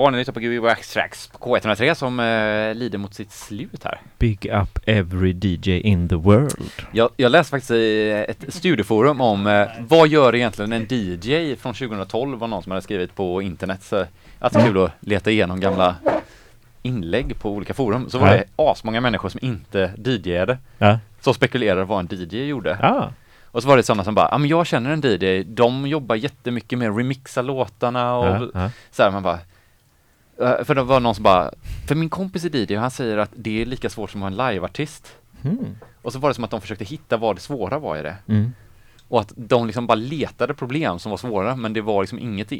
Ja, 0.00 0.10
ni 0.10 0.18
lyssnar 0.18 0.32
på 0.34 0.40
Gbg 0.40 0.82
Tracks 0.92 1.26
på 1.26 1.38
K103 1.38 1.94
som 1.94 2.20
eh, 2.20 2.74
lider 2.74 2.98
mot 2.98 3.14
sitt 3.14 3.32
slut 3.32 3.84
här. 3.84 4.00
Big 4.18 4.46
up 4.52 4.78
every 4.86 5.32
DJ 5.42 5.80
in 5.80 6.08
the 6.08 6.14
world. 6.14 6.54
Jag, 6.92 7.10
jag 7.16 7.32
läste 7.32 7.50
faktiskt 7.50 7.70
i 7.70 8.10
ett 8.28 8.44
studieforum 8.54 9.20
om 9.20 9.46
eh, 9.46 9.66
vad 9.88 10.08
gör 10.08 10.34
egentligen 10.34 10.72
en 10.72 10.86
DJ 10.90 11.56
från 11.56 11.74
2012 11.74 12.38
var 12.38 12.48
någon 12.48 12.62
som 12.62 12.72
hade 12.72 12.82
skrivit 12.82 13.14
på 13.16 13.42
internet. 13.42 13.82
Så 13.82 14.04
att 14.38 14.52
det 14.52 14.58
är 14.60 14.66
kul 14.66 14.84
att 14.84 14.90
leta 15.00 15.30
igenom 15.30 15.60
gamla 15.60 15.94
inlägg 16.82 17.38
på 17.40 17.50
olika 17.50 17.74
forum. 17.74 18.10
Så 18.10 18.18
var 18.18 18.26
Ja. 18.28 18.32
det 18.34 18.44
asmånga 18.56 19.00
människor 19.00 19.28
som 19.28 19.38
inte 19.42 19.92
DJade. 20.04 20.58
Ja. 20.78 20.98
Som 21.20 21.34
spekulerade 21.34 21.84
vad 21.84 21.98
en 22.12 22.18
DJ 22.30 22.44
gjorde. 22.46 22.78
Ja. 22.82 23.12
Och 23.50 23.62
så 23.62 23.68
var 23.68 23.76
det 23.76 23.82
sådana 23.82 24.04
som 24.04 24.14
bara, 24.14 24.28
ja 24.30 24.38
men 24.38 24.48
jag 24.48 24.66
känner 24.66 24.90
en 24.90 25.00
DJ, 25.04 25.42
de 25.42 25.86
jobbar 25.86 26.16
jättemycket 26.16 26.78
med 26.78 26.90
att 26.90 26.98
remixa 26.98 27.42
låtarna 27.42 28.14
och 28.16 28.26
Ja, 28.26 28.48
ja. 28.54 28.70
så 28.90 29.02
här, 29.02 29.10
man 29.10 29.22
bara 29.22 29.38
för 30.38 30.74
det 30.74 30.82
var 30.82 31.00
någon 31.00 31.14
som 31.14 31.24
bara, 31.24 31.50
för 31.88 31.94
min 31.94 32.10
kompis 32.10 32.44
är 32.44 32.56
DJ 32.56 32.76
och 32.76 32.82
han 32.82 32.90
säger 32.90 33.18
att 33.18 33.30
det 33.34 33.62
är 33.62 33.66
lika 33.66 33.90
svårt 33.90 34.10
som 34.10 34.22
att 34.22 34.34
vara 34.34 34.48
en 34.48 34.52
liveartist. 34.52 35.16
Mm. 35.42 35.76
Och 36.02 36.12
så 36.12 36.18
var 36.18 36.28
det 36.28 36.34
som 36.34 36.44
att 36.44 36.50
de 36.50 36.60
försökte 36.60 36.84
hitta 36.84 37.16
vad 37.16 37.36
det 37.36 37.40
svåra 37.40 37.78
var 37.78 37.96
i 37.96 38.02
det. 38.02 38.16
Mm. 38.26 38.52
Och 39.08 39.20
att 39.20 39.32
de 39.36 39.66
liksom 39.66 39.86
bara 39.86 39.94
letade 39.94 40.54
problem 40.54 40.98
som 40.98 41.10
var 41.10 41.16
svåra 41.16 41.56
men 41.56 41.72
det 41.72 41.80
var 41.80 42.02
liksom 42.02 42.18
inget 42.18 42.52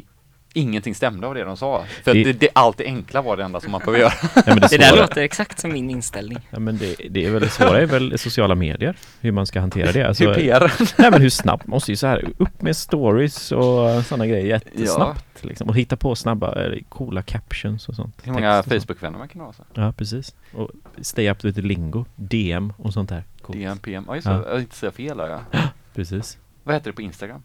ingenting 0.59 0.95
stämde 0.95 1.27
av 1.27 1.33
det 1.35 1.43
de 1.43 1.57
sa. 1.57 1.85
För 2.03 2.13
Det- 2.13 2.23
det, 2.23 2.33
det, 2.33 2.49
allt 2.53 2.77
det 2.77 2.85
enkla 2.85 3.21
var 3.21 3.37
det 3.37 3.43
enda 3.43 3.59
som 3.59 3.71
man 3.71 3.79
behöver 3.79 3.99
göra. 3.99 4.13
Men 4.45 4.59
det, 4.59 4.67
Det 4.69 4.77
där 4.77 4.97
låter 4.97 5.21
exakt 5.21 5.59
som 5.59 5.73
min 5.73 5.89
inställning. 5.89 6.37
ja, 6.49 6.59
men 6.59 6.77
det, 6.77 6.95
det 7.09 7.25
är 7.25 7.31
väl 7.31 7.41
det 7.41 7.49
svåra 7.49 7.81
är 7.81 7.85
väl 7.85 8.19
sociala 8.19 8.55
medier, 8.55 8.95
hur 9.21 9.31
man 9.31 9.45
ska 9.45 9.59
hantera 9.59 9.91
det. 9.91 10.03
Alltså, 10.07 10.23
Hur 10.27 10.33
PR. 10.33 10.71
nej 10.97 11.11
men 11.11 11.21
hur 11.21 11.29
snabbt, 11.29 11.67
man 11.67 11.75
måste 11.75 11.91
ju 11.91 11.95
så 11.95 12.07
här 12.07 12.25
upp 12.37 12.61
med 12.61 12.77
stories 12.77 13.51
och 13.51 14.05
sådana 14.05 14.27
grejer 14.27 14.45
jättesnabbt 14.45 15.43
liksom. 15.43 15.69
Och 15.69 15.75
hitta 15.77 15.97
på 15.97 16.15
snabba, 16.15 16.63
eh, 16.65 16.79
coola 16.89 17.21
captions 17.21 17.89
och 17.89 17.95
sånt. 17.95 18.15
Hur 18.23 18.31
många. 18.33 18.63
Facebook-vänner 18.63 19.17
man 19.17 19.27
kan 19.27 19.41
ha. 19.41 19.53
Så. 19.53 19.63
Ja, 19.73 19.91
precis. 19.91 20.35
Och 20.53 20.69
stay 21.01 21.29
up 21.29 21.39
the 21.41 21.51
lingo, 21.51 22.05
DM 22.15 22.73
och 22.77 22.93
sånt 22.93 23.09
där. 23.09 23.23
Coolt. 23.41 23.57
DM, 23.59 23.77
PM, 23.77 24.05
ja 24.07 24.15
just 24.15 24.27
det, 24.27 24.43
Ja. 24.51 24.59
inte 24.59 24.75
säga 24.75 24.91
fel 24.91 25.17
ja. 25.17 25.39
Precis. 25.95 26.37
Vad 26.63 26.75
heter 26.75 26.89
det 26.91 26.95
på 26.95 27.01
Instagram? 27.01 27.43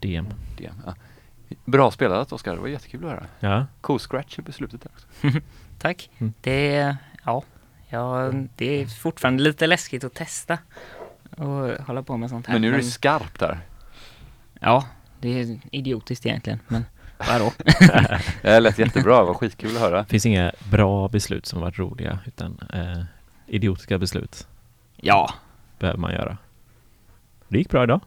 DM. 0.00 0.26
DM, 0.58 0.74
ja. 0.86 0.94
Bra 1.64 1.90
spelat 1.90 2.32
Oskar, 2.32 2.54
det 2.54 2.60
var 2.60 2.68
jättekul 2.68 3.04
att 3.04 3.10
höra. 3.10 3.26
Ja. 3.40 3.66
Cool 3.80 3.98
scratch 3.98 4.38
i 4.38 4.42
beslutet 4.42 4.82
där 4.82 4.90
också. 4.94 5.40
Tack. 5.78 6.10
Mm. 6.18 6.32
Det, 6.40 6.96
ja, 7.24 7.42
ja, 7.88 8.32
det 8.56 8.82
är 8.82 8.86
fortfarande 8.86 9.42
lite 9.42 9.66
läskigt 9.66 10.04
att 10.04 10.14
testa 10.14 10.58
och 11.36 11.86
hålla 11.86 12.02
på 12.02 12.16
med 12.16 12.30
sånt 12.30 12.46
här. 12.46 12.54
Men 12.54 12.62
nu 12.62 12.74
är 12.74 12.78
du 12.78 12.84
skarp 12.84 13.38
där. 13.38 13.58
Ja, 14.60 14.86
det 15.20 15.40
är 15.40 15.60
idiotiskt 15.70 16.26
egentligen. 16.26 16.60
Men 16.68 16.84
Vadå? 17.18 17.52
Det 18.42 18.60
lät 18.60 18.78
jättebra, 18.78 19.18
det 19.18 19.24
var 19.24 19.34
skitkul 19.34 19.76
att 19.76 19.82
höra. 19.82 20.02
Det 20.02 20.08
finns 20.08 20.26
inga 20.26 20.52
bra 20.70 21.08
beslut 21.08 21.46
som 21.46 21.60
varit 21.60 21.78
roliga 21.78 22.18
utan 22.26 22.58
eh, 22.72 23.02
idiotiska 23.46 23.98
beslut 23.98 24.48
Ja, 24.96 25.34
behöver 25.78 25.98
man 25.98 26.12
göra. 26.12 26.38
Det 27.48 27.58
gick 27.58 27.70
bra 27.70 27.84
idag. 27.84 28.00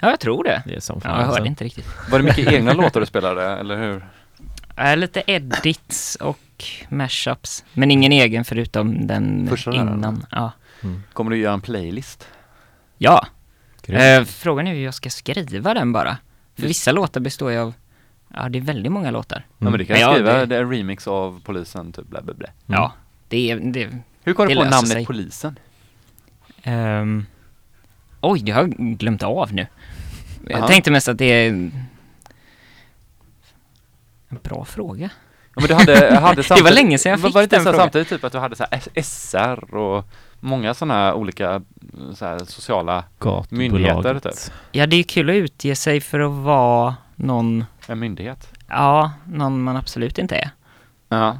Ja 0.00 0.10
jag 0.10 0.20
tror 0.20 0.44
det. 0.44 0.62
Det 0.66 0.74
är 0.74 0.80
som 0.80 1.00
Ja, 1.04 1.10
jag 1.10 1.16
hörde 1.16 1.28
alltså. 1.28 1.44
inte 1.44 1.64
riktigt. 1.64 1.86
Var 2.10 2.18
det 2.18 2.24
mycket 2.24 2.52
egna 2.52 2.72
låtar 2.72 3.00
du 3.00 3.06
spelade, 3.06 3.44
eller 3.44 3.76
hur? 3.76 4.06
Äh, 4.76 4.96
lite 4.96 5.22
edits 5.26 6.16
och 6.16 6.38
mashups. 6.88 7.64
Men 7.72 7.90
ingen 7.90 8.12
egen 8.12 8.44
förutom 8.44 9.06
den 9.06 9.46
Första 9.48 9.74
innan. 9.74 10.26
Ja. 10.30 10.52
Kommer 11.12 11.30
du 11.30 11.36
göra 11.36 11.54
en 11.54 11.60
playlist? 11.60 12.28
ja. 12.98 13.26
Eh, 13.88 14.24
frågan 14.24 14.66
är 14.66 14.74
hur 14.74 14.84
jag 14.84 14.94
ska 14.94 15.10
skriva 15.10 15.74
den 15.74 15.92
bara. 15.92 16.16
För 16.56 16.62
vissa 16.66 16.92
låtar 16.92 17.20
består 17.20 17.52
ju 17.52 17.58
av, 17.58 17.74
ja 18.34 18.48
det 18.48 18.58
är 18.58 18.62
väldigt 18.62 18.92
många 18.92 19.10
låtar. 19.10 19.46
Ja 19.58 19.70
men 19.70 19.78
det 19.78 19.84
kan 19.84 19.98
Men 20.00 20.14
skriva, 20.14 20.32
det- 20.38 20.46
det 20.46 20.56
är 20.56 20.62
en 20.62 20.70
remix 20.70 21.06
av 21.08 21.40
polisen, 21.44 21.92
typ 21.92 22.06
bla 22.06 22.22
bla 22.22 22.34
bla. 22.34 22.48
Ja, 22.66 22.92
det 23.28 23.50
är, 23.50 23.56
det, 23.56 23.98
Hur 24.22 24.34
kom 24.34 24.48
du 24.48 24.54
på 24.54 24.60
namnet 24.64 24.88
sig. 24.88 25.06
polisen? 25.06 25.58
ehm, 26.62 27.26
oj, 28.20 28.40
det 28.40 28.52
har 28.52 28.60
jag 28.62 28.70
glömt 28.98 29.22
av 29.22 29.52
nu. 29.52 29.66
Jag 30.48 30.58
Aha. 30.58 30.68
tänkte 30.68 30.90
mest 30.90 31.08
att 31.08 31.18
det 31.18 31.24
är 31.24 31.48
en 31.48 31.72
bra 34.42 34.64
fråga. 34.64 35.10
Ja 35.56 35.60
men 35.60 35.66
du 35.68 35.74
hade, 35.74 36.18
hade 36.18 36.42
samtidigt, 36.42 36.74
länge 36.74 36.98
sedan 36.98 37.10
jag 37.10 37.18
var- 37.18 37.28
fick 37.28 37.34
var 37.34 37.40
det 37.40 37.44
inte 37.44 37.56
den 37.56 37.64
frågan. 37.64 37.80
samtidigt 37.80 38.08
typ 38.08 38.24
att 38.24 38.32
du 38.32 38.38
hade 38.38 38.56
så 38.56 38.64
här 38.70 39.02
SR 39.02 39.74
och 39.74 40.04
många 40.40 40.74
sådana 40.74 41.14
olika 41.14 41.62
så 42.14 42.24
här 42.26 42.38
sociala 42.38 43.04
myndigheter, 43.48 44.18
typ. 44.18 44.32
Ja, 44.72 44.86
det 44.86 44.96
är 44.96 45.02
kul 45.02 45.30
att 45.30 45.34
utge 45.36 45.76
sig 45.76 46.00
för 46.00 46.20
att 46.20 46.32
vara 46.32 46.94
någon, 47.14 47.64
en 47.86 47.98
myndighet? 47.98 48.48
ja, 48.68 49.12
någon 49.24 49.62
man 49.62 49.76
absolut 49.76 50.18
inte 50.18 50.36
är. 50.36 50.50
Ja. 51.08 51.38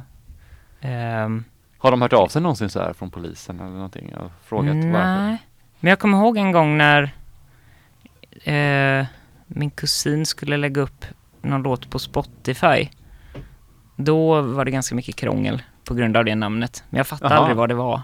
Ehm, 0.81 1.43
Har 1.77 1.91
de 1.91 2.01
hört 2.01 2.13
av 2.13 2.27
sig 2.27 2.41
någonsin 2.41 2.69
så 2.69 2.79
här 2.79 2.93
från 2.93 3.11
polisen 3.11 3.59
eller 3.59 3.69
någonting 3.69 4.15
och 4.15 4.31
frågat 4.45 4.75
varför? 4.75 4.87
Nej, 4.89 5.37
men 5.79 5.89
jag 5.89 5.99
kommer 5.99 6.17
ihåg 6.17 6.37
en 6.37 6.51
gång 6.51 6.77
när 6.77 7.15
eh, 8.53 9.05
min 9.47 9.69
kusin 9.71 10.25
skulle 10.25 10.57
lägga 10.57 10.81
upp 10.81 11.05
någon 11.41 11.63
låt 11.63 11.89
på 11.89 11.99
Spotify. 11.99 12.89
Då 13.95 14.41
var 14.41 14.65
det 14.65 14.71
ganska 14.71 14.95
mycket 14.95 15.15
krångel 15.15 15.63
på 15.83 15.93
grund 15.93 16.17
av 16.17 16.25
det 16.25 16.35
namnet. 16.35 16.83
Men 16.89 16.97
jag 16.97 17.07
fattade 17.07 17.33
Jaha. 17.33 17.39
aldrig 17.41 17.57
vad 17.57 17.69
det 17.69 17.75
var. 17.75 18.01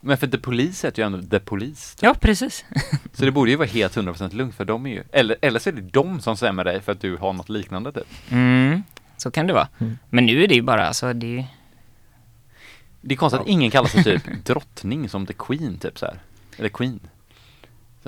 Men 0.00 0.16
för 0.18 0.26
The 0.26 0.38
Police 0.38 0.86
heter 0.86 1.02
ju 1.02 1.06
ändå 1.06 1.22
The 1.22 1.38
Police. 1.40 1.96
typ. 1.96 2.02
Ja, 2.02 2.14
precis. 2.20 2.64
Så 3.12 3.24
det 3.24 3.30
borde 3.30 3.50
ju 3.50 3.56
vara 3.56 3.68
helt 3.68 3.96
100% 3.96 4.34
lugnt 4.34 4.54
för 4.54 4.64
de 4.64 4.86
är 4.86 4.90
ju, 4.90 5.02
eller, 5.12 5.36
eller 5.42 5.58
så 5.60 5.68
är 5.70 5.72
det 5.72 5.80
de 5.80 6.20
som 6.20 6.36
stämmer 6.36 6.64
dig 6.64 6.80
för 6.80 6.92
att 6.92 7.00
du 7.00 7.16
har 7.16 7.32
något 7.32 7.48
liknande 7.48 7.92
typ. 7.92 8.06
Mm, 8.30 8.82
så 9.16 9.30
kan 9.30 9.46
det 9.46 9.52
vara. 9.52 9.68
Mm. 9.78 9.98
Men 10.10 10.26
nu 10.26 10.44
är 10.44 10.48
det 10.48 10.54
ju 10.54 10.62
bara, 10.62 10.86
alltså 10.86 11.12
det 11.12 11.26
är 11.26 11.30
ju- 11.30 11.44
Det 13.00 13.14
är 13.14 13.16
konstigt 13.16 13.40
att 13.40 13.46
ingen 13.48 13.70
kallar 13.70 13.88
sig 13.88 14.04
typ 14.04 14.22
drottning 14.44 15.08
som 15.08 15.26
The 15.26 15.32
Queen 15.38 15.78
typ 15.78 15.98
så 15.98 16.06
här. 16.06 16.18
Eller 16.56 16.68
Queen. 16.68 17.00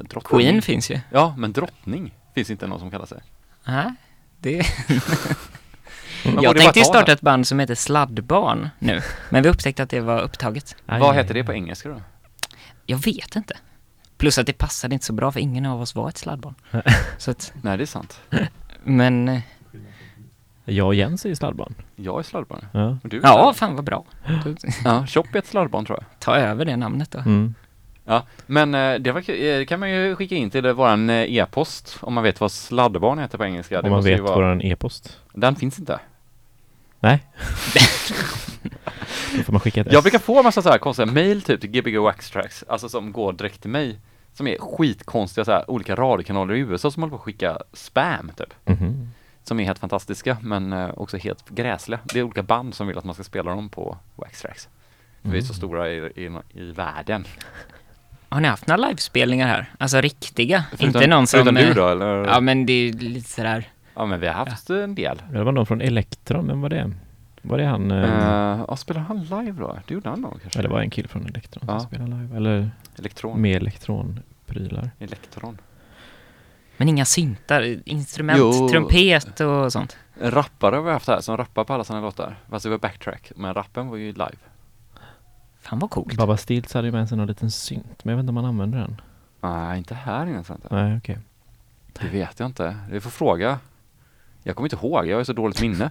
Drottning. 0.03 0.41
Queen 0.41 0.63
finns 0.63 0.91
ju. 0.91 1.01
Ja, 1.11 1.35
men 1.39 1.53
drottning 1.53 2.15
finns 2.35 2.51
inte 2.51 2.67
någon 2.67 2.79
som 2.79 2.91
kallar 2.91 3.07
sig. 3.07 3.19
Nej, 3.65 3.95
det... 4.39 4.67
Jag 6.25 6.57
tänkte 6.57 6.79
ju 6.81 6.85
ta 6.85 6.89
starta 6.91 7.13
ett 7.13 7.21
band 7.21 7.47
som 7.47 7.59
heter 7.59 7.75
Sladdbarn 7.75 8.69
nu. 8.79 9.01
Men 9.31 9.43
vi 9.43 9.49
upptäckte 9.49 9.83
att 9.83 9.91
det 9.91 10.01
var 10.01 10.21
upptaget. 10.21 10.77
Aj, 10.87 11.01
Vad 11.01 11.15
heter 11.15 11.35
det 11.35 11.45
på 11.45 11.53
engelska 11.53 11.89
då? 11.89 12.01
Jag 12.87 12.99
vet 12.99 13.37
inte. 13.37 13.57
Plus 14.17 14.39
att 14.39 14.47
det 14.47 14.53
passade 14.53 14.95
inte 14.95 15.07
så 15.07 15.13
bra 15.13 15.33
för 15.33 15.41
ingen 15.41 15.67
av 15.67 15.81
oss 15.81 15.95
var 15.95 16.09
ett 16.09 16.19
sladdbarn. 16.19 16.55
så 17.19 17.31
att, 17.31 17.53
Nej, 17.63 17.77
det 17.77 17.85
är 17.85 17.87
sant. 17.87 18.21
men 18.85 19.29
eh, 19.29 19.41
Jag 20.65 20.87
och 20.87 20.95
Jens 20.95 21.25
är 21.25 21.29
ju 21.29 21.37
sladdbarn. 21.37 21.75
Jag 21.97 22.19
är 22.19 22.23
sladdbarn. 22.23 22.67
Ja. 22.73 22.99
Och 23.03 23.09
du 23.09 23.17
är 23.17 23.21
ja, 23.23 23.29
sladdbarn. 23.29 23.55
fan 23.55 23.75
vad 23.75 23.85
bra. 23.85 24.05
Ja, 24.85 25.07
Chop 25.07 25.35
är 25.35 25.39
ett 25.39 25.47
sladdbarn 25.47 25.85
tror 25.85 25.99
jag. 25.99 26.07
Ta 26.19 26.37
över 26.37 26.65
det 26.65 26.77
namnet 26.77 27.11
då. 27.11 27.19
Mm. 27.19 27.55
Ja, 28.11 28.23
men 28.47 28.75
eh, 28.75 28.95
det 29.01 29.13
var. 29.13 29.31
Eh, 29.31 29.65
kan 29.65 29.81
man 29.81 29.91
ju 29.91 30.17
skicka 30.17 30.35
in 30.35 30.51
till 30.51 30.65
eh, 30.67 30.73
våran 30.73 31.11
e-post 31.11 31.99
om 32.01 32.15
man 32.15 32.25
vet 32.25 32.41
vad 32.41 32.53
sladdbarn 32.53 33.19
heter 33.19 33.39
på 33.39 33.45
engelska. 33.45 33.81
Om 33.81 33.83
man 33.91 33.97
måste 33.97 34.11
ju 34.11 34.15
vet 34.17 34.25
vara- 34.25 34.35
våran 34.35 34.63
e-post. 34.63 35.19
Den 35.33 35.57
finns 35.57 35.79
inte. 35.79 36.01
Nej. 37.01 37.25
Då 39.37 39.43
får 39.43 39.53
man 39.53 39.61
skicka 39.61 39.81
ett 39.81 39.93
Jag 39.93 40.03
brukar 40.03 40.19
få 40.19 40.39
en 40.39 40.45
massa 40.45 40.63
så 40.63 40.71
här 40.71 40.79
konstiga 40.79 41.07
mail 41.07 41.43
typ 41.43 41.61
till 41.61 41.71
Gbg 41.71 41.99
Wax 41.99 42.31
Tracks, 42.31 42.65
alltså 42.69 42.89
som 42.89 43.13
går 43.13 43.33
direkt 43.33 43.61
till 43.61 43.71
mig. 43.71 43.99
Som 44.33 44.47
är 44.47 44.59
skitkonstiga 44.59 45.45
så 45.45 45.53
här 45.53 45.71
olika 45.71 45.95
radiokanaler 45.95 46.55
i 46.55 46.59
USA 46.59 46.91
som 46.91 47.03
håller 47.03 47.11
på 47.11 47.17
att 47.17 47.23
skicka 47.23 47.59
spam 47.73 48.31
typ. 48.37 48.55
Mhm. 48.65 49.11
Som 49.45 49.61
är 49.61 49.65
helt 49.65 49.79
fantastiska 49.79 50.37
men 50.43 50.73
också 50.97 51.17
helt 51.17 51.49
gräsliga. 51.51 52.01
Det 52.05 52.19
är 52.19 52.23
olika 52.23 52.43
band 52.43 52.75
som 52.75 52.87
vill 52.87 52.99
att 52.99 53.05
man 53.05 53.15
ska 53.15 53.25
spela 53.25 53.51
dem 53.51 53.69
på 53.69 53.97
Wax 54.17 54.43
Tracks. 54.43 54.69
För 55.23 55.29
Vi 55.31 55.39
är 55.39 55.43
så 55.43 55.55
stora 55.55 55.91
i, 55.91 55.97
i, 55.97 56.31
i 56.55 56.73
världen. 56.73 57.25
Har 58.33 58.41
ni 58.41 58.49
haft 58.49 58.67
några 58.67 58.87
livespelningar 58.89 59.47
här? 59.49 59.71
Alltså 59.79 60.01
riktiga? 60.01 60.65
Förutom- 60.71 60.87
inte 60.87 61.07
någon 61.07 61.27
som... 61.27 61.39
Förutom 61.39 61.55
du 61.55 61.73
då 61.73 61.89
eller? 61.89 62.07
Ja 62.27 62.41
men 62.41 62.67
det 62.67 62.73
är 62.73 62.87
ju 62.87 62.93
lite 62.93 63.31
sådär... 63.31 63.65
Ja 63.95 64.07
men 64.07 64.21
vi 64.21 64.27
har 64.27 64.35
haft 64.35 64.71
en 64.71 64.95
del. 64.95 65.23
Det 65.33 65.45
var 65.45 65.53
någon 65.53 65.67
från 65.67 65.81
Elektron, 65.81 66.47
vem 66.47 66.61
var 66.61 66.69
det? 66.69 66.93
Var 67.43 67.59
det 67.59 67.65
han? 67.65 67.91
Uh, 67.91 68.65
ja, 68.69 68.77
spelar 68.77 69.01
han 69.01 69.23
live 69.25 69.53
då? 69.61 69.79
Det 69.87 69.95
gjorde 69.95 70.09
han 70.09 70.21
nog 70.21 70.41
kanske? 70.43 70.59
Eller 70.59 70.69
var 70.69 70.79
det 70.79 70.85
en 70.85 70.91
kille 70.91 71.09
från 71.09 71.27
Elektron 71.27 71.65
Ja. 71.69 71.79
som 71.81 71.89
spelade 71.89 72.11
live? 72.11 72.37
Eller 72.37 72.71
Elektron. 72.99 73.41
med 73.43 73.57
elektronprylar? 73.57 74.91
Elektron. 74.99 75.59
Men 76.77 76.89
inga 76.89 77.05
syntar, 77.05 77.77
instrument, 77.89 78.39
Jo. 78.39 78.69
trumpet 78.69 79.41
och 79.41 79.73
sånt. 79.73 79.97
En 80.21 80.31
rappare 80.31 80.77
har 80.77 80.83
vi 80.83 80.91
haft 80.91 81.09
här 81.09 81.21
som 81.21 81.37
rappar 81.37 81.65
på 81.65 81.73
alla 81.75 81.85
sina 81.85 82.01
låtar. 82.01 82.37
Fast 82.51 82.63
det 82.63 82.71
var 82.71 82.79
backtrack. 82.79 83.33
Men 83.37 83.55
rappen 83.55 83.89
var 83.89 83.97
ju 83.97 84.13
live. 84.13 84.37
Fan 85.61 85.79
vad 85.79 85.91
coolt. 85.91 86.17
Baba 86.17 86.37
Stilts 86.37 86.75
hade 86.75 86.89
ju 86.89 86.93
med 86.93 87.09
sig 87.09 87.19
någon 87.19 87.27
liten 87.27 87.51
synt, 87.51 88.05
men 88.05 88.13
jag 88.13 88.17
vet 88.17 88.23
inte 88.23 88.29
om 88.31 88.35
man 88.35 88.45
använder 88.45 88.79
den. 88.79 89.01
Nej, 89.41 89.79
inte 89.79 89.95
här 89.95 90.27
inne 90.27 90.43
tror 90.45 90.59
jag 90.63 90.67
inte. 90.67 90.75
Nej, 90.75 90.97
okej. 90.97 91.19
Det 92.01 92.09
vet 92.09 92.41
jag 92.41 92.47
inte. 92.47 92.77
Vi 92.91 93.01
får 93.01 93.11
fråga. 93.11 93.59
Jag 94.43 94.57
kommer 94.57 94.67
inte 94.67 94.87
ihåg, 94.87 95.07
jag 95.07 95.17
har 95.17 95.25
så 95.25 95.33
dåligt 95.33 95.61
minne. 95.61 95.91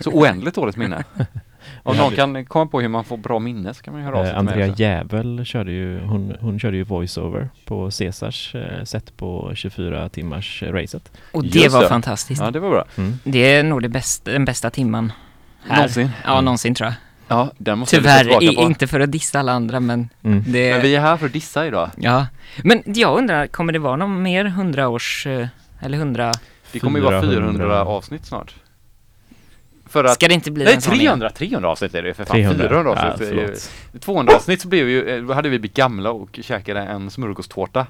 Så 0.00 0.10
oändligt 0.10 0.54
dåligt 0.54 0.76
minne. 0.76 1.04
Om 1.82 1.96
någon 1.96 2.12
kan 2.14 2.44
komma 2.44 2.66
på 2.66 2.80
hur 2.80 2.88
man 2.88 3.04
får 3.04 3.16
bra 3.16 3.38
minne 3.38 3.74
så 3.74 3.82
kan 3.82 3.94
man 3.94 4.00
ju 4.02 4.06
höra 4.06 4.18
av 4.18 4.24
sig 4.24 4.34
Eh, 4.34 4.42
mig 4.42 4.52
Andrea. 4.52 4.74
Jävel 4.76 5.44
körde 5.44 5.72
ju, 5.72 6.00
hon, 6.00 6.36
hon 6.40 6.58
körde 6.58 6.76
ju 6.76 6.82
voiceover 6.84 7.48
på 7.64 7.90
Caesars 7.90 8.54
eh, 8.54 8.84
set 8.84 9.16
på 9.16 9.52
24 9.54 10.08
timmars 10.08 10.62
eh, 10.62 10.72
racet. 10.72 11.12
Och 11.32 11.42
det 11.44 11.58
Just 11.58 11.74
var 11.74 11.82
det. 11.82 11.88
fantastiskt. 11.88 12.40
Ja, 12.40 12.50
det 12.50 12.60
var 12.60 12.70
bra. 12.70 12.84
Mm. 12.96 13.18
Det 13.24 13.54
är 13.54 13.62
nog 13.62 13.82
det 13.82 13.88
bästa, 13.88 14.30
den 14.30 14.44
bästa 14.44 14.70
timman. 14.70 15.12
Här. 15.62 15.76
Någonsin. 15.76 16.10
Ja, 16.24 16.40
någonsin 16.40 16.74
tror 16.74 16.86
jag. 16.86 16.94
Ja, 17.32 17.50
den 17.58 17.78
måste 17.78 17.96
Tyvärr, 17.96 18.20
tillbaka 18.24 18.44
i, 18.44 18.54
på. 18.56 18.62
inte 18.62 18.86
för 18.86 19.00
att 19.00 19.12
dissa 19.12 19.38
alla 19.40 19.52
andra 19.52 19.80
men 19.80 20.08
Mm. 20.24 20.44
det... 20.46 20.72
Men 20.72 20.82
vi 20.82 20.94
är 20.94 21.00
här 21.00 21.16
för 21.16 21.26
att 21.26 21.32
dissa 21.32 21.66
idag. 21.66 21.90
Ja. 21.96 22.26
Men 22.64 22.82
jag 22.86 23.18
undrar, 23.18 23.46
kommer 23.46 23.72
det 23.72 23.78
vara 23.78 23.96
någon 23.96 24.22
mer 24.22 24.44
hundraårs... 24.44 25.26
eh, 25.26 25.46
Eller 25.80 25.98
hundra... 25.98 26.32
Det 26.72 26.78
kommer 26.80 26.98
ju 26.98 27.04
vara 27.04 27.22
400 27.22 27.52
400 27.52 27.84
avsnitt 27.84 28.26
snart. 28.26 28.54
För 29.86 30.04
att... 30.04 30.14
Ska 30.14 30.28
det 30.28 30.34
inte 30.34 30.50
bli 30.50 30.64
Nej, 30.64 30.74
en 30.74 30.80
sån 30.80 30.94
igen? 30.94 31.04
300! 31.06 31.30
300 31.30 31.68
avsnitt 31.68 31.94
är 31.94 32.02
det 32.02 32.08
ju 32.08 32.14
för 32.14 32.24
fan. 32.24 32.36
300. 32.36 32.68
400 32.68 32.92
Ja, 32.96 33.10
avsnitt 33.12 33.28
är 33.28 33.34
ju... 33.34 33.46
förlåt. 33.46 34.00
200 34.02 34.34
avsnitt 34.36 34.60
så 34.60 34.68
blev 34.68 34.84
vi 34.86 34.92
ju, 34.92 35.08
eh, 35.16 35.22
då 35.22 35.32
hade 35.34 35.48
vi 35.48 35.58
blivit 35.58 35.76
gamla 35.76 36.10
och 36.10 36.38
käkade 36.42 36.80
en 36.80 37.10
smörgåstårta. 37.10 37.86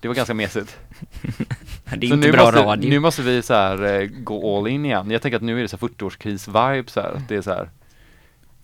Det 0.00 0.08
var 0.08 0.14
ganska 0.14 0.34
mesigt. 0.34 0.76
Det 1.96 2.06
är 2.06 2.08
så 2.08 2.14
inte 2.14 2.26
nu 2.26 2.32
bra 2.32 2.44
måste, 2.44 2.62
radio. 2.62 2.90
Nu 2.90 2.98
måste 2.98 3.22
vi 3.22 3.42
så 3.42 3.54
här 3.54 4.00
eh, 4.00 4.06
gå 4.06 4.58
all 4.58 4.68
in 4.68 4.84
igen. 4.84 5.10
Jag 5.10 5.22
tänker 5.22 5.36
att 5.36 5.42
nu 5.42 5.58
är 5.58 5.62
det 5.62 5.68
så 5.68 5.76
här 5.80 5.88
40-årskris-vibe 5.88 6.90
så 6.90 7.00
här. 7.00 7.08
att 7.08 7.28
Det 7.28 7.36
är 7.36 7.42
så 7.42 7.50
här, 7.50 7.68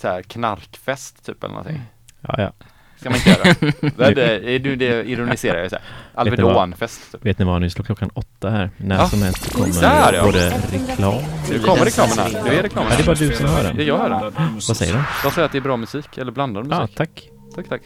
så 0.02 0.08
här 0.08 0.22
knarkfest 0.22 1.26
typ 1.26 1.44
eller 1.44 1.54
någonting. 1.54 1.82
Ja, 2.20 2.34
ja. 2.38 2.52
Ska 3.00 3.10
man 3.10 3.18
inte 3.18 3.30
göra. 3.30 3.54
det, 4.14 4.14
det, 4.14 4.58
det, 4.58 4.76
det 4.76 5.04
ironiserar 5.10 5.58
jag 5.58 5.70
så 5.70 5.76
här. 6.14 6.24
Vet 6.24 6.38
ni 6.38 6.42
vad? 6.44 6.52
Alvedonfest 6.56 7.12
typ. 7.12 7.26
Vet 7.26 7.38
ni 7.38 7.44
vad, 7.44 7.60
nu 7.60 7.70
slår 7.70 7.84
klockan 7.84 8.10
åtta 8.14 8.50
här. 8.50 8.70
När 8.76 8.96
Ja. 8.96 9.08
som 9.08 9.22
helst 9.22 9.52
kommer 9.52 9.80
Där, 9.80 10.12
ja. 10.12 10.24
både 10.24 10.50
reklam. 10.50 11.14
Nu 11.50 11.58
kommer 11.58 11.84
reklamen 11.84 12.18
här. 12.18 12.42
Nu 12.44 12.50
är 12.58 12.62
reklamen 12.62 12.90
Ja, 12.92 12.96
det 12.96 13.02
är 13.02 13.06
här. 13.06 13.06
bara 13.06 13.14
du 13.28 13.32
som 13.36 13.46
hör 13.46 13.62
den. 13.62 13.76
Det 13.76 13.82
är 13.82 13.86
jag 13.86 13.98
hör 13.98 14.10
den. 14.10 14.32
Vad 14.68 14.76
säger 14.76 14.92
de? 14.92 15.02
De 15.24 15.30
säger 15.30 15.46
att 15.46 15.52
det 15.52 15.58
är 15.58 15.62
bra 15.62 15.76
musik, 15.76 16.18
eller 16.18 16.32
blandad 16.32 16.66
Ja, 16.70 16.80
musik. 16.80 16.96
tack. 16.96 17.28
Tack, 17.54 17.68
tack. 17.68 17.82